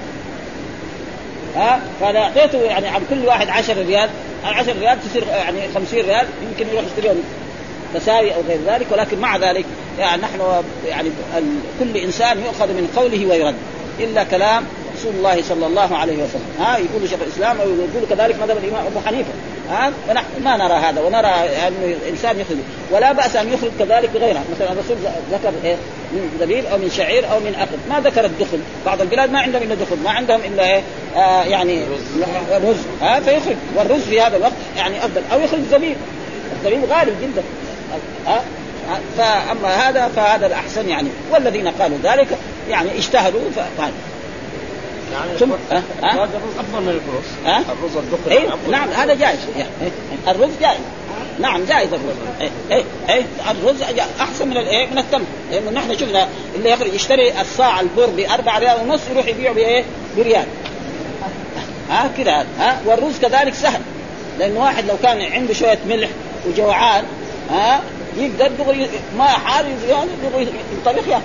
[1.57, 4.09] ها فأنا أعطيته يعني عن كل واحد 10 ريال
[4.45, 7.23] 10 ريال تصير يعني 50 ريال يمكن يروح يشتريهم.
[7.99, 9.65] تساوي أو غير ذلك ولكن مع ذلك
[9.99, 10.41] يعني نحن
[10.87, 11.09] يعني
[11.81, 13.55] كل إنسان يؤخذ من قوله ويرد.
[14.01, 14.65] إلا كلام
[14.99, 16.49] رسول الله صلى الله عليه وسلم.
[16.61, 19.31] ها يقول شيخ الإسلام أو يقول كذلك مذهب الإمام أبو حنيفة.
[19.71, 21.29] ها ونحن ما نرى هذا ونرى
[21.69, 22.57] انه الإنسان يخرج.
[22.93, 24.97] ولا بأس أن يخرج كذلك غيرها مثلا الرسول
[25.33, 25.77] ذكر إيه
[26.13, 27.77] من زبيب أو من شعير أو من أخذ.
[27.89, 28.59] ما ذكر الدخل.
[28.87, 30.83] بعض البلاد ما عندهم إلا دخل ما عندهم إلا إيه
[31.17, 31.83] آه يعني
[32.65, 32.77] رز.
[33.03, 33.57] ها فيخرج.
[33.77, 35.23] والرز في هذا الوقت يعني أفضل.
[35.33, 35.97] أو يخرج زبيب
[36.59, 37.43] الزبيب غالي جدا.
[38.27, 38.43] ها؟
[39.19, 41.09] فأما هذا فهذا الأحسن يعني.
[41.31, 42.29] والذين قالوا ذلك
[42.71, 43.93] يعني اجتهدوا فقال
[45.13, 49.39] يعني ثم أه؟ أه؟ الرز أفضل من الرز أه؟ الرز الدخن إيه؟ نعم هذا جائز.
[49.57, 49.93] يعني
[50.29, 50.81] الرز جائز.
[51.41, 52.17] نعم جائز الرز.
[52.41, 53.83] اي اي اي الرز
[54.21, 55.25] أحسن من الايه من التمر.
[55.51, 59.85] لأنه نحن شفنا اللي يخرج يشتري الصاع البر ب 4 ريال ونص يروح يبيعه بإيه؟
[60.17, 60.47] بريال.
[61.91, 63.81] ها كذا ها والرز كذلك سهل.
[64.39, 66.09] لأنه واحد لو كان عنده شوية ملح
[66.47, 67.05] وجوعان
[67.51, 67.81] ها؟
[68.17, 71.23] يقدر دغري ما حار يعني دغري ينطبخ يا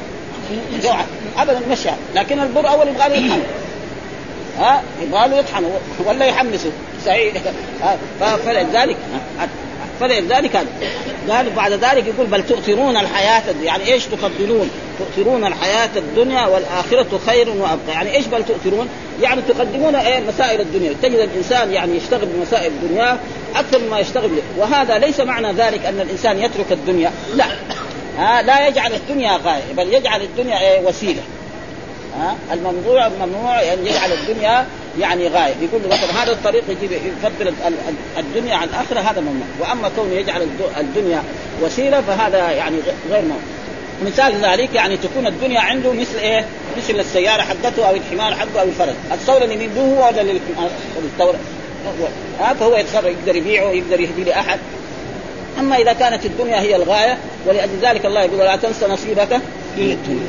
[1.38, 1.90] ابدا مشى.
[2.16, 3.40] لكن البر أول يبغى له
[4.60, 5.64] ها؟ يبغى له يطحن.
[6.06, 6.72] ولا يحمسه.
[7.06, 7.34] سعيد.
[8.20, 8.98] فلذلك
[10.00, 10.68] فلذلك هذا
[11.28, 11.50] قال.
[11.50, 17.92] بعد ذلك يقول بل تؤثرون الحياة يعني إيش تفضلون؟ تؤثرون الحياة الدنيا والآخرة خير وأبقى،
[17.94, 18.90] يعني إيش بل تؤثرون؟
[19.22, 23.18] يعني تقدمون إيه؟ مسائل الدنيا، تجد الإنسان يعني يشتغل بمسائل الدنيا
[23.56, 27.46] أكثر مما يشتغل به، وهذا ليس معنى ذلك أن الإنسان يترك الدنيا، لا.
[28.18, 31.22] ها لا يجعل الدنيا غاية، بل يجعل الدنيا إيه وسيلة.
[32.20, 34.66] ها الممنوع ممنوع أن يجعل الدنيا
[35.00, 35.54] يعني غاية.
[35.62, 37.54] يقول مثلا هذا الطريق يجيب يفضل
[38.18, 39.48] الدنيا عن الآخرة هذا ممنوع.
[39.60, 40.48] وأما كونه يجعل
[40.80, 41.24] الدنيا
[41.62, 42.76] وسيلة فهذا يعني
[43.10, 43.38] غير ممنوع.
[44.06, 46.46] مثال ذلك يعني تكون الدنيا عنده مثل إيه؟
[46.78, 51.36] مثل السيارة حقته أو الحمار حقه أو الفرس، الثورة اللي من هو ولا
[52.60, 54.60] فهو يتصرف يقدر يبيعه يقدر يهدي لأحد.
[55.60, 59.34] أما إذا كانت الدنيا هي الغاية ولأجل ذلك الله يقول لا تنسى نصيبك
[59.78, 60.28] من الدنيا.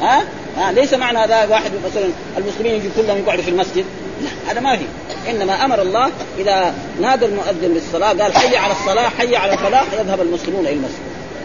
[0.00, 0.24] ها؟
[0.58, 2.08] آه ليس معنى هذا واحد مثلا
[2.38, 3.84] المسلمين يجي كلهم يقعدوا في المسجد.
[4.22, 4.84] لا هذا ما في.
[5.30, 10.20] إنما أمر الله إذا نادى المؤذن بالصلاه قال حي على الصلاة حي على الفلاح يذهب
[10.20, 11.00] المسلمون إلى المسجد.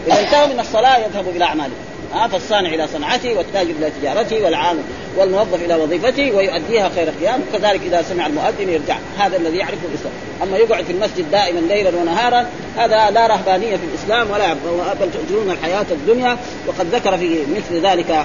[0.06, 1.76] إذا انتهوا من الصلاة يذهبوا إلى أعمالهم.
[2.16, 4.82] ها فالصانع إلى صنعته والتاجر إلى تجارته والعامل
[5.16, 8.96] والموظف إلى وظيفته ويؤديها خير قيام وكذلك إذا سمع المؤذن يرجع.
[9.18, 10.12] هذا الذي يعرف الإسلام.
[10.42, 14.54] أما يقعد في المسجد دائما ليلا ونهارا هذا لا رهبانية في الإسلام ولا
[15.00, 16.36] بل تؤجرون الحياة الدنيا.
[16.66, 18.24] وقد ذكر في مثل ذلك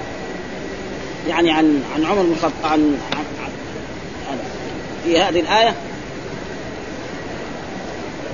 [1.30, 3.24] يعني عن عن عمر بن عن, عن,
[5.06, 5.76] في هذه الآية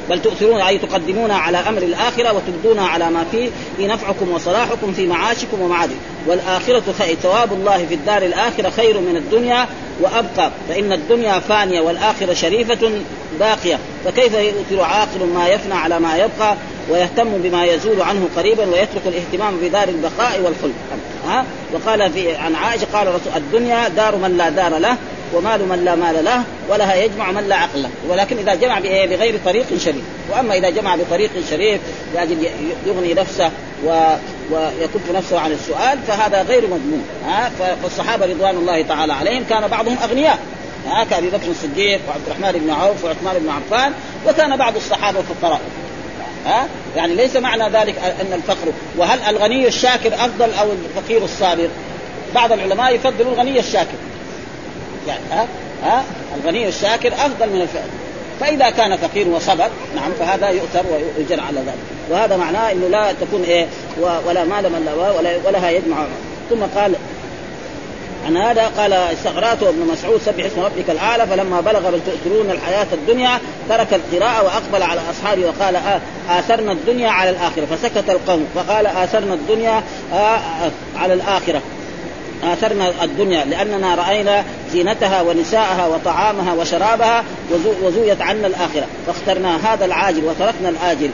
[0.09, 5.07] بل تؤثرون أي تقدمون على أمر الآخرة وتبدون على ما فيه في نفعكم وصلاحكم في
[5.07, 5.95] معاشكم ومعادكم.
[6.27, 9.67] والآخرة خير ثواب الله في الدار الآخرة خير من الدنيا
[10.01, 10.51] وأبقى.
[10.69, 12.91] فإن الدنيا فانية والآخرة شريفة
[13.39, 13.79] باقية.
[14.05, 16.55] فكيف يؤثر عاقل ما يفنى على ما يبقى
[16.89, 20.73] ويهتم بما يزول عنه قريبا ويترك الاهتمام بدار البقاء والخلد
[21.27, 24.97] ها؟ وقال في عن عائشة قال رسول الدنيا دار من لا دار له.
[25.33, 27.89] ومال من لا مال له ولها يجمع من لا عقل له.
[28.09, 30.03] ولكن إذا جمع بغير طريق شريف.
[30.31, 31.81] وأما إذا جمع بطريق شريف
[32.13, 32.47] لاجل
[32.85, 33.51] يغني نفسه
[33.85, 34.15] و...
[34.51, 37.03] ويكف نفسه عن السؤال فهذا غير مضمون.
[37.25, 37.51] ها؟
[37.83, 40.39] فالصحابة رضوان الله تعالى عليهم كان بعضهم أغنياء.
[40.87, 43.93] ها؟ كابي بكر الصديق وعبد الرحمن بن عوف وعثمان بن عفان
[44.27, 45.61] وكان بعض الصحابة فقراء.
[46.45, 48.71] ها؟ يعني ليس معنى ذلك أن الفقر.
[48.97, 51.69] وهل الغني الشاكر أفضل أو الفقير الصابر؟
[52.35, 53.97] بعض العلماء يفضلوا الغني الشاكر.
[55.07, 55.47] يعني ها؟
[55.83, 56.03] ها؟
[56.35, 57.91] الغني الشاكر أفضل من الفقير.
[58.39, 60.83] فإذا كان فقير وصبر نعم فهذا يؤثر
[61.17, 61.77] ويجر على ذلك.
[62.09, 63.65] وهذا معناه إنه لا تكون إيه
[64.01, 65.97] ولا مال من لا ولا ولها يجمع.
[66.49, 66.93] ثم قال
[68.27, 72.87] عن هذا قال استغراته ابن مسعود سبح اسم ربك الأعلى فلما بلغ بل تؤثرون الحياة
[72.93, 73.39] الدنيا
[73.69, 77.65] ترك القراءة وأقبل على أصحابه وقال آه آثرنا الدنيا على الآخرة.
[77.65, 80.39] فسكت القوم فقال آثرنا الدنيا آه
[80.95, 81.61] على الآخرة.
[82.43, 87.23] آثرنا الدنيا لأننا رأينا زينتها ونساءها وطعامها وشرابها
[87.83, 88.85] وزويت عنا الآخرة.
[89.07, 91.09] فاخترنا هذا العاجل وتركنا الآجل.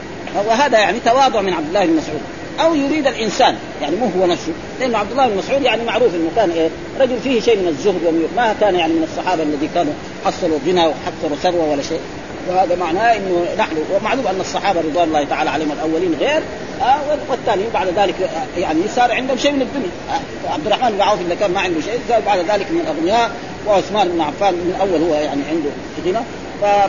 [0.46, 2.20] وهذا يعني تواضع من عبد الله بن مسعود.
[2.60, 4.52] أو يريد الإنسان يعني مو هو نفسه.
[4.80, 6.68] لأنه عبد الله بن مسعود يعني معروف إنه كان إيه؟
[7.00, 9.92] رجل فيه شيء من الزهد ما كان يعني من الصحابة الذي كانوا
[10.24, 12.00] حصلوا غنى وحصلوا ثروة ولا شيء.
[12.48, 16.42] وهذا معناه إنه نحن ومعلوم أن الصحابة رضوان الله تعالى عليهم الأولين غير
[16.82, 16.98] آه
[17.30, 19.90] والثانيين بعد ذلك آه يعني صار عندهم شيء من الدنيا.
[20.10, 23.30] آه عبد الرحمن بن عوف اللي كان ما عنده شيء صار بعد ذلك من الاغنياء
[23.66, 25.70] وعثمان بن عفان من الأول هو يعني عنده
[26.06, 26.24] غنى.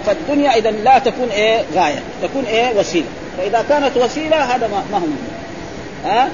[0.06, 3.06] فالدنيا إذا لا تكون إيه غاية تكون إيه وسيلة.
[3.38, 5.06] فإذا كانت وسيلة هذا ما هو
[6.06, 6.30] ها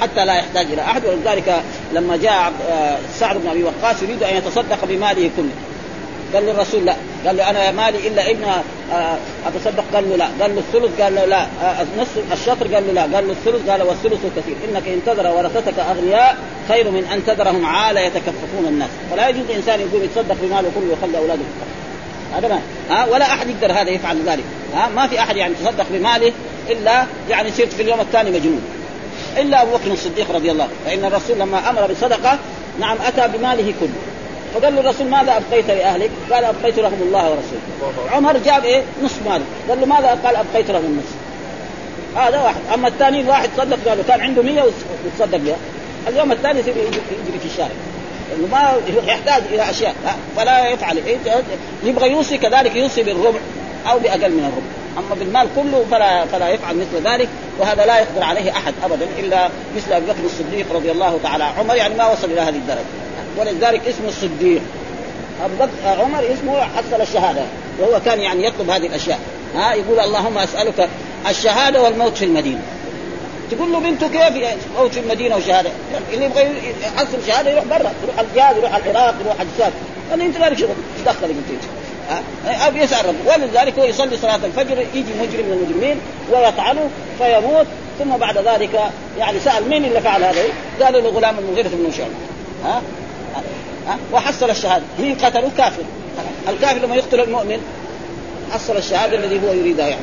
[0.00, 1.02] حتى لا يحتاج إلى أحد.
[1.04, 5.50] ولذلك لما جاء آه، سعد بن أبي وقاص يريد أن يتصدق بماله كله.
[6.34, 6.96] قال للرسول لا.
[7.26, 9.16] قال له أنا مالي إلا ابن آه،
[9.46, 10.28] أتصدق؟ قال له لا.
[10.40, 11.42] قال له الثلث؟ قال له لا.
[11.42, 13.16] آه، نصف الشطر؟ قال له لا.
[13.16, 14.56] قال له الثلث؟ قال والثلث كثير.
[14.68, 16.36] إنك إن تذر ورثتك أغنياء
[16.68, 18.88] خير من أن تذرهم عالة يتكففون الناس.
[19.10, 21.42] فلا يجوز إنسان يقوم يتصدق بماله كله ويخلي أولاده
[22.36, 22.60] هذا ما.
[22.90, 24.44] ها؟ ولا أحد يقدر هذا يفعل ذلك.
[24.74, 26.32] ها؟ ما في أحد يعني يتصدق بماله
[26.70, 28.62] إلا يعني صرت في اليوم الثاني مجنون.
[29.38, 32.38] إلا أبو بكر الصديق رضي الله فإن الرسول لما أمر بصدقة
[32.80, 34.09] نعم أتى بماله كله.
[34.54, 38.10] فقال له الرسول ماذا أبقيت لأهلك؟ قال أبقيت لهم الله ورسوله.
[38.12, 41.14] عمر جاب إيه؟ نصف ماله، قال له ماذا؟ قال أبقيت لهم النصف.
[42.16, 45.56] هذا واحد، أما الثاني واحد صدق قالوا كان عنده 100 وتصدق بها.
[46.08, 47.70] اليوم الثاني يجري في الشارع.
[48.36, 48.72] انه ما
[49.06, 49.94] يحتاج إلى أشياء
[50.36, 51.02] فلا يفعل
[51.84, 53.38] يبغى يوصي كذلك يوصي بالربع
[53.90, 54.80] أو بأقل من الربع.
[54.98, 59.48] أما بالمال كله فلا فلا يفعل مثل ذلك وهذا لا يقدر عليه أحد ابدا إلا
[59.76, 62.80] مثل أبي بكر الصديق رضي الله تعالى عمر يعني ما وصل إلى هذه الدرجة
[63.38, 64.62] ولذلك اسمه الصديق.
[65.44, 67.42] ابو بكر عمر اسمه حصل الشهادة
[67.78, 69.18] وهو كان يعني يطلب هذه الأشياء.
[69.54, 70.88] ها يقول اللهم أسألك
[71.30, 72.62] الشهادة والموت في المدينة.
[73.50, 75.70] تقول له بنته كيف موت في المدينة وشهادة؟
[76.12, 76.42] اللي يبغى
[76.82, 79.72] يحصل شهادة يروح برا يروح الجهاد يروح العراق يروح الجساد
[80.14, 81.62] أنا أنت مالك شغل إيش دخلك انت
[82.46, 83.34] أو يسأل ربه.
[83.34, 85.96] ولذلك هو يصلي صلاة الفجر يجي مجرم من المجرمين
[86.32, 87.66] ويطعنه فيموت.
[87.98, 88.80] ثم بعد ذلك
[89.18, 90.42] يعني سأل مين اللي فعل هذا؟
[90.82, 92.10] قالوا له غلام المغيرة بن شعبة
[92.64, 92.82] ها؟
[94.12, 94.84] وحصل الشهادة.
[94.98, 95.82] مين قتله؟ كافر
[96.48, 97.60] الكافر لما يقتل المؤمن
[98.52, 100.02] حصل الشهادة الذي هو يريدها يعني.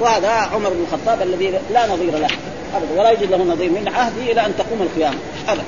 [0.00, 2.28] وهذا عمر بن الخطاب الذي لا نظير له
[2.74, 5.16] ابدا ولا يوجد له نظير من عهده إلى أن تقوم القيامة.
[5.48, 5.62] ابدا.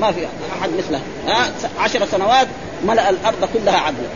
[0.00, 0.26] ما في
[0.60, 1.00] أحد مثله.
[1.78, 2.46] عشر سنوات
[2.84, 4.08] ملأ الأرض كلها عدلا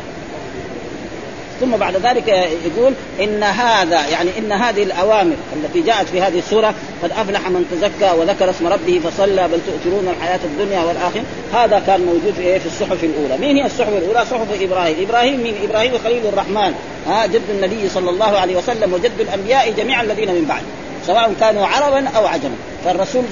[1.61, 2.29] ثم بعد ذلك
[2.67, 7.65] يقول إن هذا يعني إن هذه الأوامر التي جاءت في هذه السورة قد أفلح من
[7.71, 11.23] تزكى وذكر اسم ربه فصلى بل تؤثرون الحياة الدنيا والآخرة.
[11.55, 15.55] هذا كان موجود في إيه؟ الصحف الأولى، مين هي الصحف الأولى؟ صحف إبراهيم، إبراهيم من
[15.69, 16.75] إبراهيم خليل الرحمن.
[17.07, 20.63] ها جد النبي صلى الله عليه وسلم وجد الأنبياء جميع الذين من بعد
[21.07, 22.57] سواء كانوا عربا أو عجما.
[22.85, 23.23] فالرسول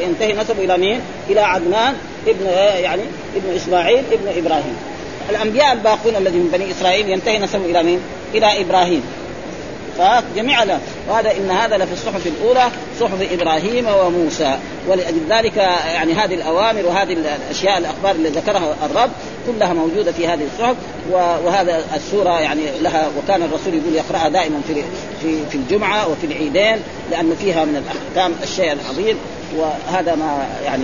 [0.00, 1.94] ينتهي نسبه إلى مين؟ إلى عدنان
[2.26, 2.46] ابن
[2.82, 3.02] يعني
[3.36, 4.76] ابن إسماعيل ابن إبراهيم.
[5.30, 8.00] الأنبياء الباقون الذين من بني إسرائيل ينتهي نسبه إلى مين؟
[8.34, 9.02] إلى إبراهيم.
[9.98, 10.64] فجميع
[11.08, 14.58] وهذا إن هذا لفي الصحف الأولى صحف إبراهيم وموسى.
[14.88, 15.56] ولأجل ذلك
[15.94, 19.10] يعني هذه الأوامر وهذه الأشياء الأخبار اللي ذكرها الرب
[19.46, 20.76] كلها موجودة في هذه الصحف.
[21.44, 24.74] وهذا السورة يعني لها وكان الرسول يقول يقرأها دائما في
[25.22, 29.16] في في الجمعة وفي العيدين لأنه فيها من الأحكام الشيء العظيم.
[29.56, 30.82] وهذا ما يعني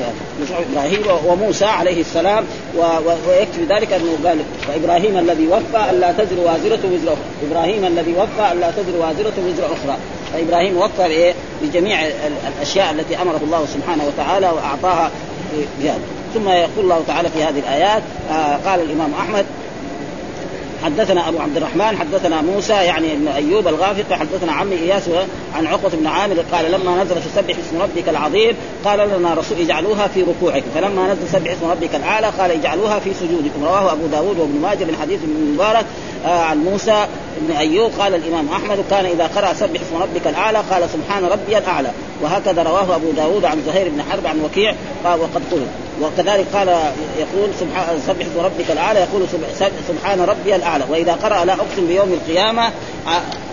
[0.70, 2.44] إبراهيم وموسى عليه السلام
[3.28, 7.50] ويكفي ذلك أنه قال وابراهيم الذي وفى الا تزر وازرة وزر أخرى.
[7.50, 9.96] إبراهيم الذي وفى الا تزر وازرة وزر أخرى.
[10.32, 11.98] فإبراهيم وفى؟ بجميع
[12.56, 15.10] الأشياء التي أمره الله سبحانه وتعالى وأعطاها
[16.34, 19.46] ثم يقول الله تعالى في هذه الآيات آه قال الإمام أحمد
[20.84, 25.02] حدثنا أبو عبد الرحمن حدثنا موسى يعني ابن أيوب الغافق حدثنا عمي إياس
[25.54, 30.06] عن عقبة بن عامر قال لما نزل سبح اسم ربك العظيم قال لنا رسول اجعلوها
[30.06, 30.66] في ركوعكم.
[30.74, 33.64] فلما نزل سبح اسم ربك الأعلى قال اجعلوها في سجودكم.
[33.64, 35.86] رواه أبو داود وابن ماجه من حديث ابن مبارك
[36.26, 37.06] آه عن موسى
[37.40, 41.58] بن أيوب قال الإمام أحمد كان إذا قرأ سبح اسم ربك الأعلى قال سبحان ربي
[41.58, 41.90] الأعلى.
[42.22, 45.66] وهكذا رواه أبو داود عن زهير بن حرب عن وكيع وقد قل
[46.02, 46.68] وكذلك قال
[47.18, 49.22] يقول سبحان سبح ربك الأعلى يقول
[49.88, 50.84] سبحان ربي الأعلى.
[50.90, 52.70] وإذا قرأ لا أقسم بيوم القيامة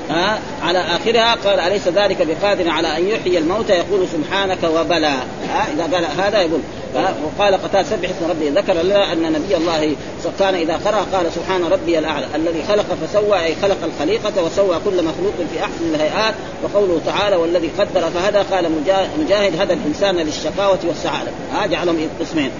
[0.09, 5.15] ها على آخرها قال أليس ذلك بقادر على أن يحيي الموتى؟ يقول سبحانك وبلى.
[5.49, 6.61] ها إذا قال هذا يقول
[6.95, 8.49] وقال قتال سبح اسم ربي.
[8.49, 9.95] ذكر لنا أن نبي الله
[10.39, 12.25] كان إذا قرأ قال سبحان ربي الأعلى.
[12.35, 16.33] الذي خلق فسوى أي خلق الخليقة وسوى كل مخلوق في أحسن الهيئات.
[16.63, 18.71] وقوله تعالى والذي قدر فهدى قال
[19.19, 21.31] مجاهد هدى الإنسان للشقاوة والسعادة.
[21.53, 22.51] ها جعلهم قسمين.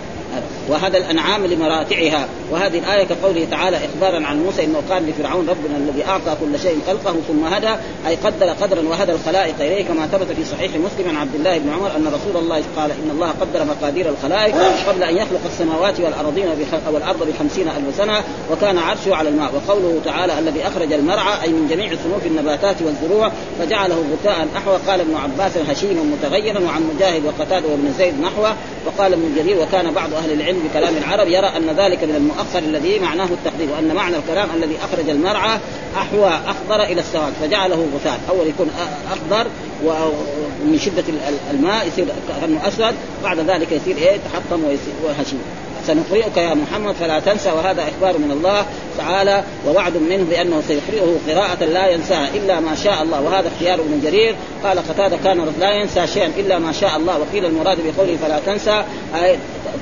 [0.70, 2.28] وهذا الأنعام لمراتعها.
[2.52, 6.80] وهذه الآية كقوله تعالى إخبارا عن موسى إنه قال لفرعون ربنا الذي أعطى كل شيء
[6.88, 7.76] خلقه ثم هدى
[8.08, 11.70] أي قدر قدرا وهدى الخلائق اليه كما ثبت في صحيح مسلم عن عبد الله بن
[11.70, 14.56] عمر أن رسول الله قال إن الله قدر مقادير الخلائق
[14.88, 16.48] قبل أن يخلق السماوات والأرضين
[16.94, 19.52] والأرض بخمسين ألف سنة وكان عرشه على الماء.
[19.56, 25.02] وقوله تعالى الذي أخرج المرعى أي من جميع صنوف النباتات والزروع فجعله غثاء نحو قال
[25.02, 30.10] ابن عباس هشيما متغيرا وعن مجاهد وقتاده وابن زيد نحوه وقال ابن جرير وكان بعض
[30.22, 34.50] أهل العلم بكلام العرب يرى أن ذلك من المؤخر الذي معناه التقدير وأن معنى الكلام
[34.56, 35.60] الذي أخرج المرعى
[35.96, 38.20] أحوى أخضر إلى السواد فجعله غثاء.
[38.30, 38.70] أول يكون
[39.12, 39.48] أخضر
[39.86, 41.04] ومن شدة
[41.52, 44.64] الماء يصير كأنه أسود بعد ذلك يصير إيه؟ تحطم
[45.04, 45.42] وهشيم.
[45.88, 48.66] سنقرئك يا محمد فلا تنسى وهذا إخبار من الله
[48.98, 54.02] تعالى ووعد منه بأنه سيقرئه قراءة لا ينساها إلا ما شاء الله وهذا اختيار ابن
[54.04, 54.36] جرير.
[54.64, 58.84] قال قتادة كان لا ينسى شيئا إلا ما شاء الله وقيل المراد بقوله فلا تنسى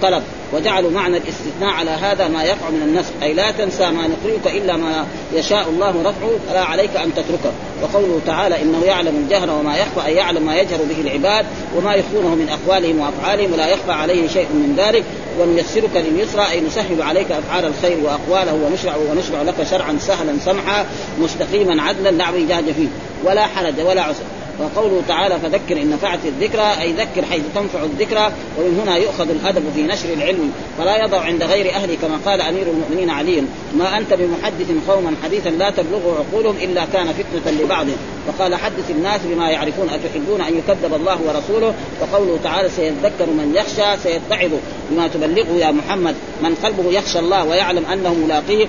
[0.02, 0.24] طلب.
[0.54, 3.12] وجعلوا معنى الاستثناء على هذا ما يقع من النسخ.
[3.24, 7.52] أي لا تنسى ما نقرئك إلا ما يشاء الله رفعه فلا عليك أن تتركه.
[7.84, 11.46] وقوله تعالى إنه يعلم الجهر وما يخفى أي يعلم ما يجهر به العباد
[11.78, 15.04] وما يخفونه من أقوالهم وأفعالهم ولا يخفى عليه شيء من ذلك.
[15.40, 20.86] ونيسرك لليسرى أي نسهل عليك أفعال الخير وأقواله ونشرع ونشرع لك شرعا سهلا سمحا
[21.20, 22.88] مستقيما عدلا لا اعوجاج فيه.
[23.24, 24.24] ولا حرج ولا عسر.
[24.60, 29.63] وقوله تعالى فذكر إن نفعت الذكرى أي ذكر حيث تنفع الذكرى ومن هنا يؤخذ الأدب
[29.76, 30.52] في نشر العلم.
[30.78, 33.43] فلا يضع عند غير اهله كما قال أمير المؤمنين علي
[33.78, 39.21] ما أنت بمحدث قوما حديثا لا تبلغه عقولهم إلا كان فتنة لبعضهم وقال حدث الناس
[39.25, 44.52] بما يعرفون أتحبون أن يكذب الله ورسوله؟ وقوله تعالى سيذكر من يخشى سيتعظ
[44.92, 48.67] بما تبلغه يا محمد من قلبه يخشى الله ويعلم أنه ملاقيه.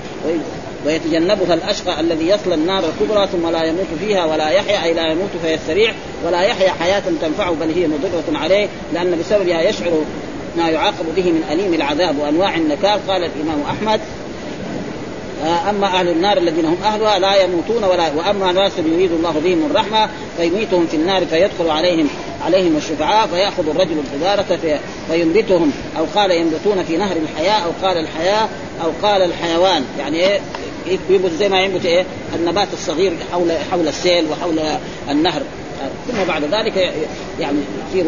[0.86, 5.30] ويتجنبها الأشقى الذي يصل النار الكبرى ثم لا يموت فيها ولا يحيا أي لا يموت
[5.42, 5.92] فيستريع
[6.26, 10.04] ولا يحيا حياة تنفعه بل هي مضرة عليه لأن بسببها يشعر
[10.56, 14.00] ما يعاقب به من أليم العذاب وأنواع النكال قال الإمام أحمد.
[15.44, 19.66] آه، أما أهل النار الذين هم أهلها لا يموتون ولا وأما ناس يريد الله بهم
[19.70, 22.08] الرحمة فيميتهم في النار فيدخل عليهم
[22.44, 24.78] عليهم الشفعاء فيأخذ الرجل الحجارة في
[25.10, 28.48] فينبتهم أو قال ينبتون في نهر الحياة أو قال الحياة
[28.84, 29.84] أو قال الحيوان.
[29.98, 30.40] يعني إيه؟
[30.86, 32.04] ينبت زي ما ينبت إيه؟
[32.34, 34.60] النبات الصغير حول حول السيل وحول
[35.10, 35.42] النهر.
[36.08, 36.92] ثم بعد ذلك
[37.40, 37.58] يعني
[37.88, 38.04] يصير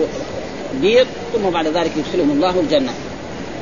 [0.80, 2.92] بيض ثم بعد ذلك يدخلهم الله الجنة.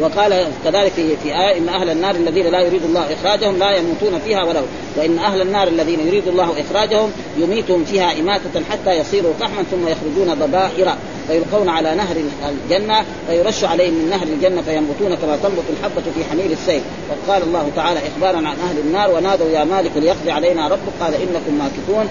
[0.01, 4.21] وقال كذلك في في آية إن أهل النار الذين لا يريد الله إخراجهم لا يموتون
[4.25, 4.63] فيها ولو.
[4.97, 10.35] وإن أهل النار الذين يريد الله إخراجهم يميتهم فيها إماتة حتى يصيروا فحما ثم يخرجون
[10.35, 10.95] ضبائر.
[11.29, 12.17] فيلقون على نهر
[12.49, 16.83] الجنة فيرش عليهم من نهر الجنة فينبتون كما تنبت الحبة في حميل السيل.
[17.11, 21.59] وقال الله تعالى إخبارا عن أهل النار ونادوا يا مالك ليقضي علينا ربك قال إنكم
[21.59, 22.09] ماكثون.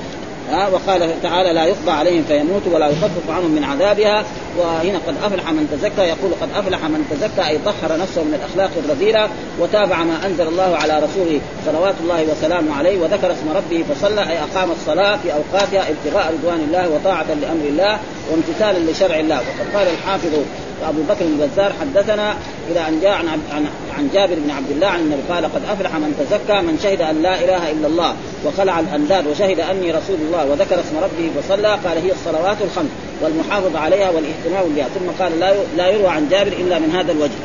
[0.52, 4.24] ها وقال تعالى لا يقضى عليهم فيموتوا ولا يخفف عنهم من عذابها.
[4.58, 8.72] وهنا قد أفلح من تزكى يقول قد أفلح من تزكى أي طهر نفسه من الأخلاق
[8.86, 9.30] الرذيلة
[9.60, 14.40] وتابع ما أنزل الله على رسوله صلوات الله وسلامه عليه وذكر اسم ربه فصلى أي
[14.40, 18.00] أقام الصلاة في أوقاتها ابتغاء رضوان الله وطاعة لأمر الله
[18.32, 19.36] وامتثالا لشرع الله.
[19.38, 20.34] وقد قال الحافظ
[20.82, 22.36] وابو بكر البزار حدثنا
[22.72, 23.66] إلى أن جاء عن عن,
[23.98, 27.22] عن جابر بن عبد الله عن النبي قال قد أفلح من تزكى من شهد أن
[27.22, 28.16] لا إله إلا الله
[28.46, 32.90] وخلع الأنداد وشهد أني رسول الله وذكر اسم ربه فصلى قال هي الصلوات الخمس
[33.22, 34.88] والمحافظه عليها والإهتمام بها.
[34.88, 37.40] ثم قال لا لا يروى عن جابر إلا من هذا الوجه.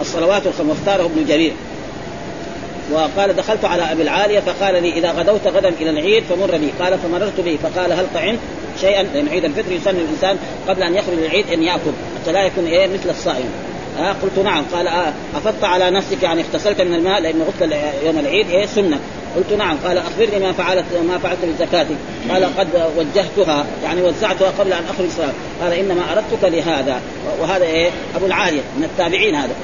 [0.00, 1.52] الصلوات الخمس واختاره ابن جرير.
[2.92, 6.98] وقال دخلت على أبي العالية فقال لي إذا غدوت غدا إلى العيد فمر بي قال
[6.98, 8.38] فمررت به فقال هل طعمت؟
[8.80, 10.36] شيئا لأن عيد الفطر يسن الإنسان
[10.68, 11.90] قبل أن يخرج للعيد أن يأكل
[12.22, 13.50] حتى لا يكون إيه مثل الصائم.
[13.98, 14.64] آه قلت نعم.
[14.72, 17.72] قال آه أفضت على نفسك يعني اغتسلت من الماء لأن غسل
[18.06, 18.98] يوم العيد إيه سنة.
[19.36, 19.76] قلت نعم.
[19.84, 21.94] قال أخبرني ما فعلت ما فعلت بزكاتي
[22.30, 25.32] قال قد وجهتها يعني وزعتها قبل أن أخرج صلاة.
[25.62, 27.00] قال إنما أردتك لهذا.
[27.40, 29.54] وهذا إيه؟ أبو العالية من التابعين هذا.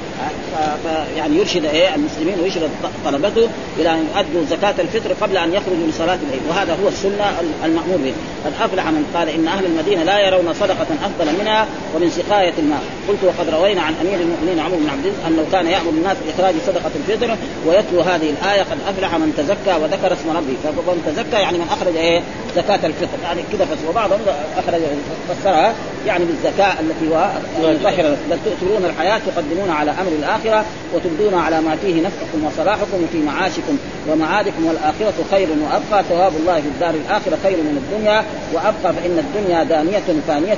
[0.83, 2.69] فيعني يرشد إيه؟ المسلمين ويرشد
[3.05, 6.41] طلبته إلى أن يؤدوا زكاة الفطر قبل أن يخرجوا لصلاه العيد.
[6.49, 8.13] وهذا هو السنة المأمور به.
[8.45, 12.81] قد أفلح من قال إن أهل المدينة لا يرون صدقة أفضل منها ومن سقاية الماء.
[13.07, 16.55] قلت وقد روينا عن أمير المؤمنين عمرو بن عبد العزيز أنه كان يأمر الناس بإخراج
[16.67, 17.37] صدقة الفطر
[17.67, 20.53] ويتلو هذه الآية قد أفلح من تزكى وذكر اسم ربه.
[20.63, 22.21] فمن تزكى يعني من أخرج إيه؟
[22.55, 23.17] زكاة الفطر.
[23.23, 23.77] يعني كذا بس.
[23.89, 24.19] وبعضهم
[24.57, 24.81] أخرج
[25.29, 25.73] فسرها.
[26.07, 27.29] يعني بالزكاة التي هو
[27.59, 33.17] مطهره بل تؤثرون الحياة تقدمون على أمر الآخرة وتبدون على ما فيه نفعكم وصلاحكم وفي
[33.17, 33.77] معاشكم.
[34.09, 36.03] ومعادكم والآخرة خير وأبقى.
[36.09, 38.23] ثواب الله في الدار الآخرة خير من الدنيا
[38.53, 38.93] وأبقى.
[38.93, 40.57] فإن الدنيا دانية فانية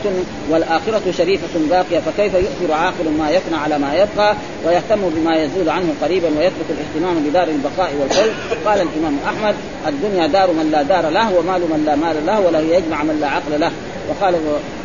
[0.49, 1.99] والآخرة شريفة باقية.
[1.99, 7.23] فكيف يؤثر عاقل ما يفنى على ما يبقى؟ ويهتم بما يزول عنه قريبا ويترك الاهتمام
[7.29, 8.33] بدار البقاء والخلد
[8.65, 9.55] قال الإمام أحمد
[9.87, 13.27] الدنيا دار من لا دار له ومال من لا مال له وله يجمع من لا
[13.27, 13.71] عقل له.
[14.09, 14.35] وقال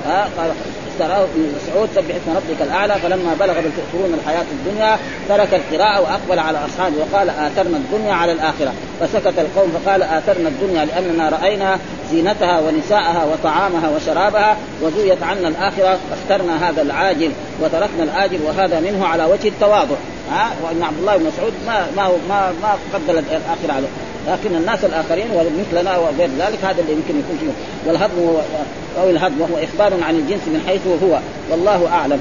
[0.06, 0.50] ها؟ قال
[0.98, 4.98] تراه ابن مسعود سبح اسم ربك الأعلى فلما بلغ بل تؤثرون الحياة الدنيا
[5.28, 8.72] ترك القراءة وأقبل على أصحابه وقال آثرنا الدنيا على الآخرة.
[9.00, 11.78] فسكت القوم فقال آثرنا الدنيا لأننا رأينا
[12.10, 17.32] زينتها ونساءها وطعامها وشرابها وزويت عنا الآخرة فاخترنا هذا العاجل
[17.62, 19.96] وتركنا الآجل وهذا منه على وجه التواضع.
[20.32, 24.13] ها؟ وإن عبد الله بن مسعود ما ما ما ما قدر الآخرة عليه.
[24.28, 27.50] لكن الناس الآخرين ومثلنا وغير ذلك هذا اللي يمكن يكون فيه.
[27.88, 28.40] والهضم هو
[29.02, 31.18] أو الهضم وهو إخبار عن الجنس من حيث هو.
[31.50, 32.20] والله أعلم.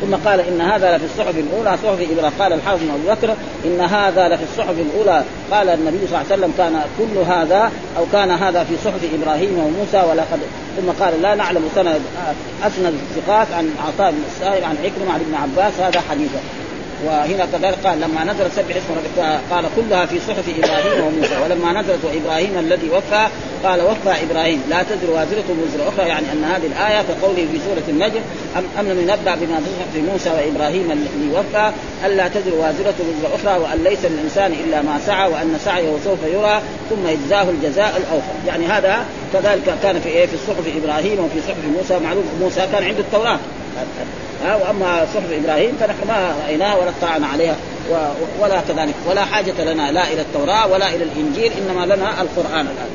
[0.00, 1.78] ثم قال إن هذا لفي الصحف الأولى.
[1.82, 2.32] صحف إبراهيم.
[2.38, 5.24] قال الحافظ أبو بكر إن هذا لفي الصحف الأولى.
[5.50, 9.58] قال النبي صلى الله عليه وسلم كان كل هذا أو كان هذا في صحف إبراهيم
[9.58, 10.40] وموسى ولقد
[10.76, 12.00] ثم قال لا نعلم سند
[12.66, 15.80] أسند الثقات عن عطاء بن السائب عن عكرمة عن ابن عباس.
[15.80, 16.38] هذا حديثا
[17.04, 21.36] وهنا كذلك قال لما نزل سبح اسم ربك قال كلها في صحف إبراهيم وموسى.
[21.44, 23.26] ولما نزلت إبراهيم الذي وفى
[23.64, 24.62] قال وفى إبراهيم.
[24.70, 28.20] لا تزر وازرة وزر أخرى يعني أن هذه الآية كقوله في سورة النجم
[28.56, 29.60] ام أم لم ينبأ بما
[29.94, 31.72] في موسى وإبراهيم الذي وفى
[32.06, 36.60] الا تزر وازرة وزر أخرى وأن ليس للانسان إلا ما سعى وأن سعيه سوف يرى
[36.90, 38.46] ثم يجزاه الجزاء الأوفى.
[38.46, 41.98] يعني هذا كذلك كان في إيه؟ في صحف إبراهيم وفي صحف موسى.
[42.04, 43.38] معروف موسى كان عنده التوراة.
[44.44, 47.56] ها وأما صحف إبراهيم فنحن ما رأيناها ولا اطلعنا عليها
[48.40, 52.90] ولا كذلك ولا حاجة لنا لا إلى التوراة ولا إلى الإنجيل إنما لنا القرآن الآن.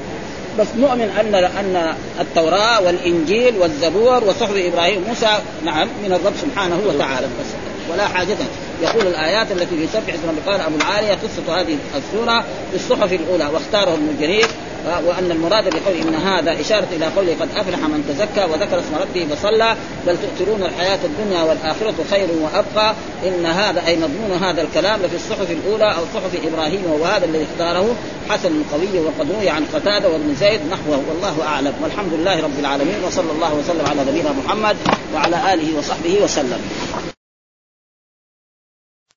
[0.60, 7.28] بس نؤمن ان أن التوراة والإنجيل والزبور وصحف إبراهيم موسى نعم من الرب سبحانه وتعالى
[7.28, 7.48] بس.
[7.94, 8.38] ولا حاجة.
[8.82, 10.14] يقول الآيات التي في سبع
[10.52, 14.48] قال ابو العالية قصة هذه السورة في الصحف الأولى واختاره ابن جرير
[14.86, 19.36] وأن المراد بقول إن هذا إشارة إلى قوله قد أفلح من تزكى وذكر اسم ربه
[19.36, 19.76] فصلى
[20.08, 22.96] بل تؤثرون الحياة الدنيا والآخرة خير وأبقى.
[23.26, 27.96] إن هذا أي مضمون هذا الكلام لفي الصحف الأولى أو صحف إبراهيم وهذا الذي اختاره
[28.30, 31.04] حسن قوي وقد روي عن قتادة وابن زيد نحوه.
[31.10, 31.74] والله أعلم.
[31.84, 34.78] والحمد لله رب العالمين وصلى الله وسلم على نبينا محمد
[35.16, 36.62] وعلى آله وصحبه وسلم.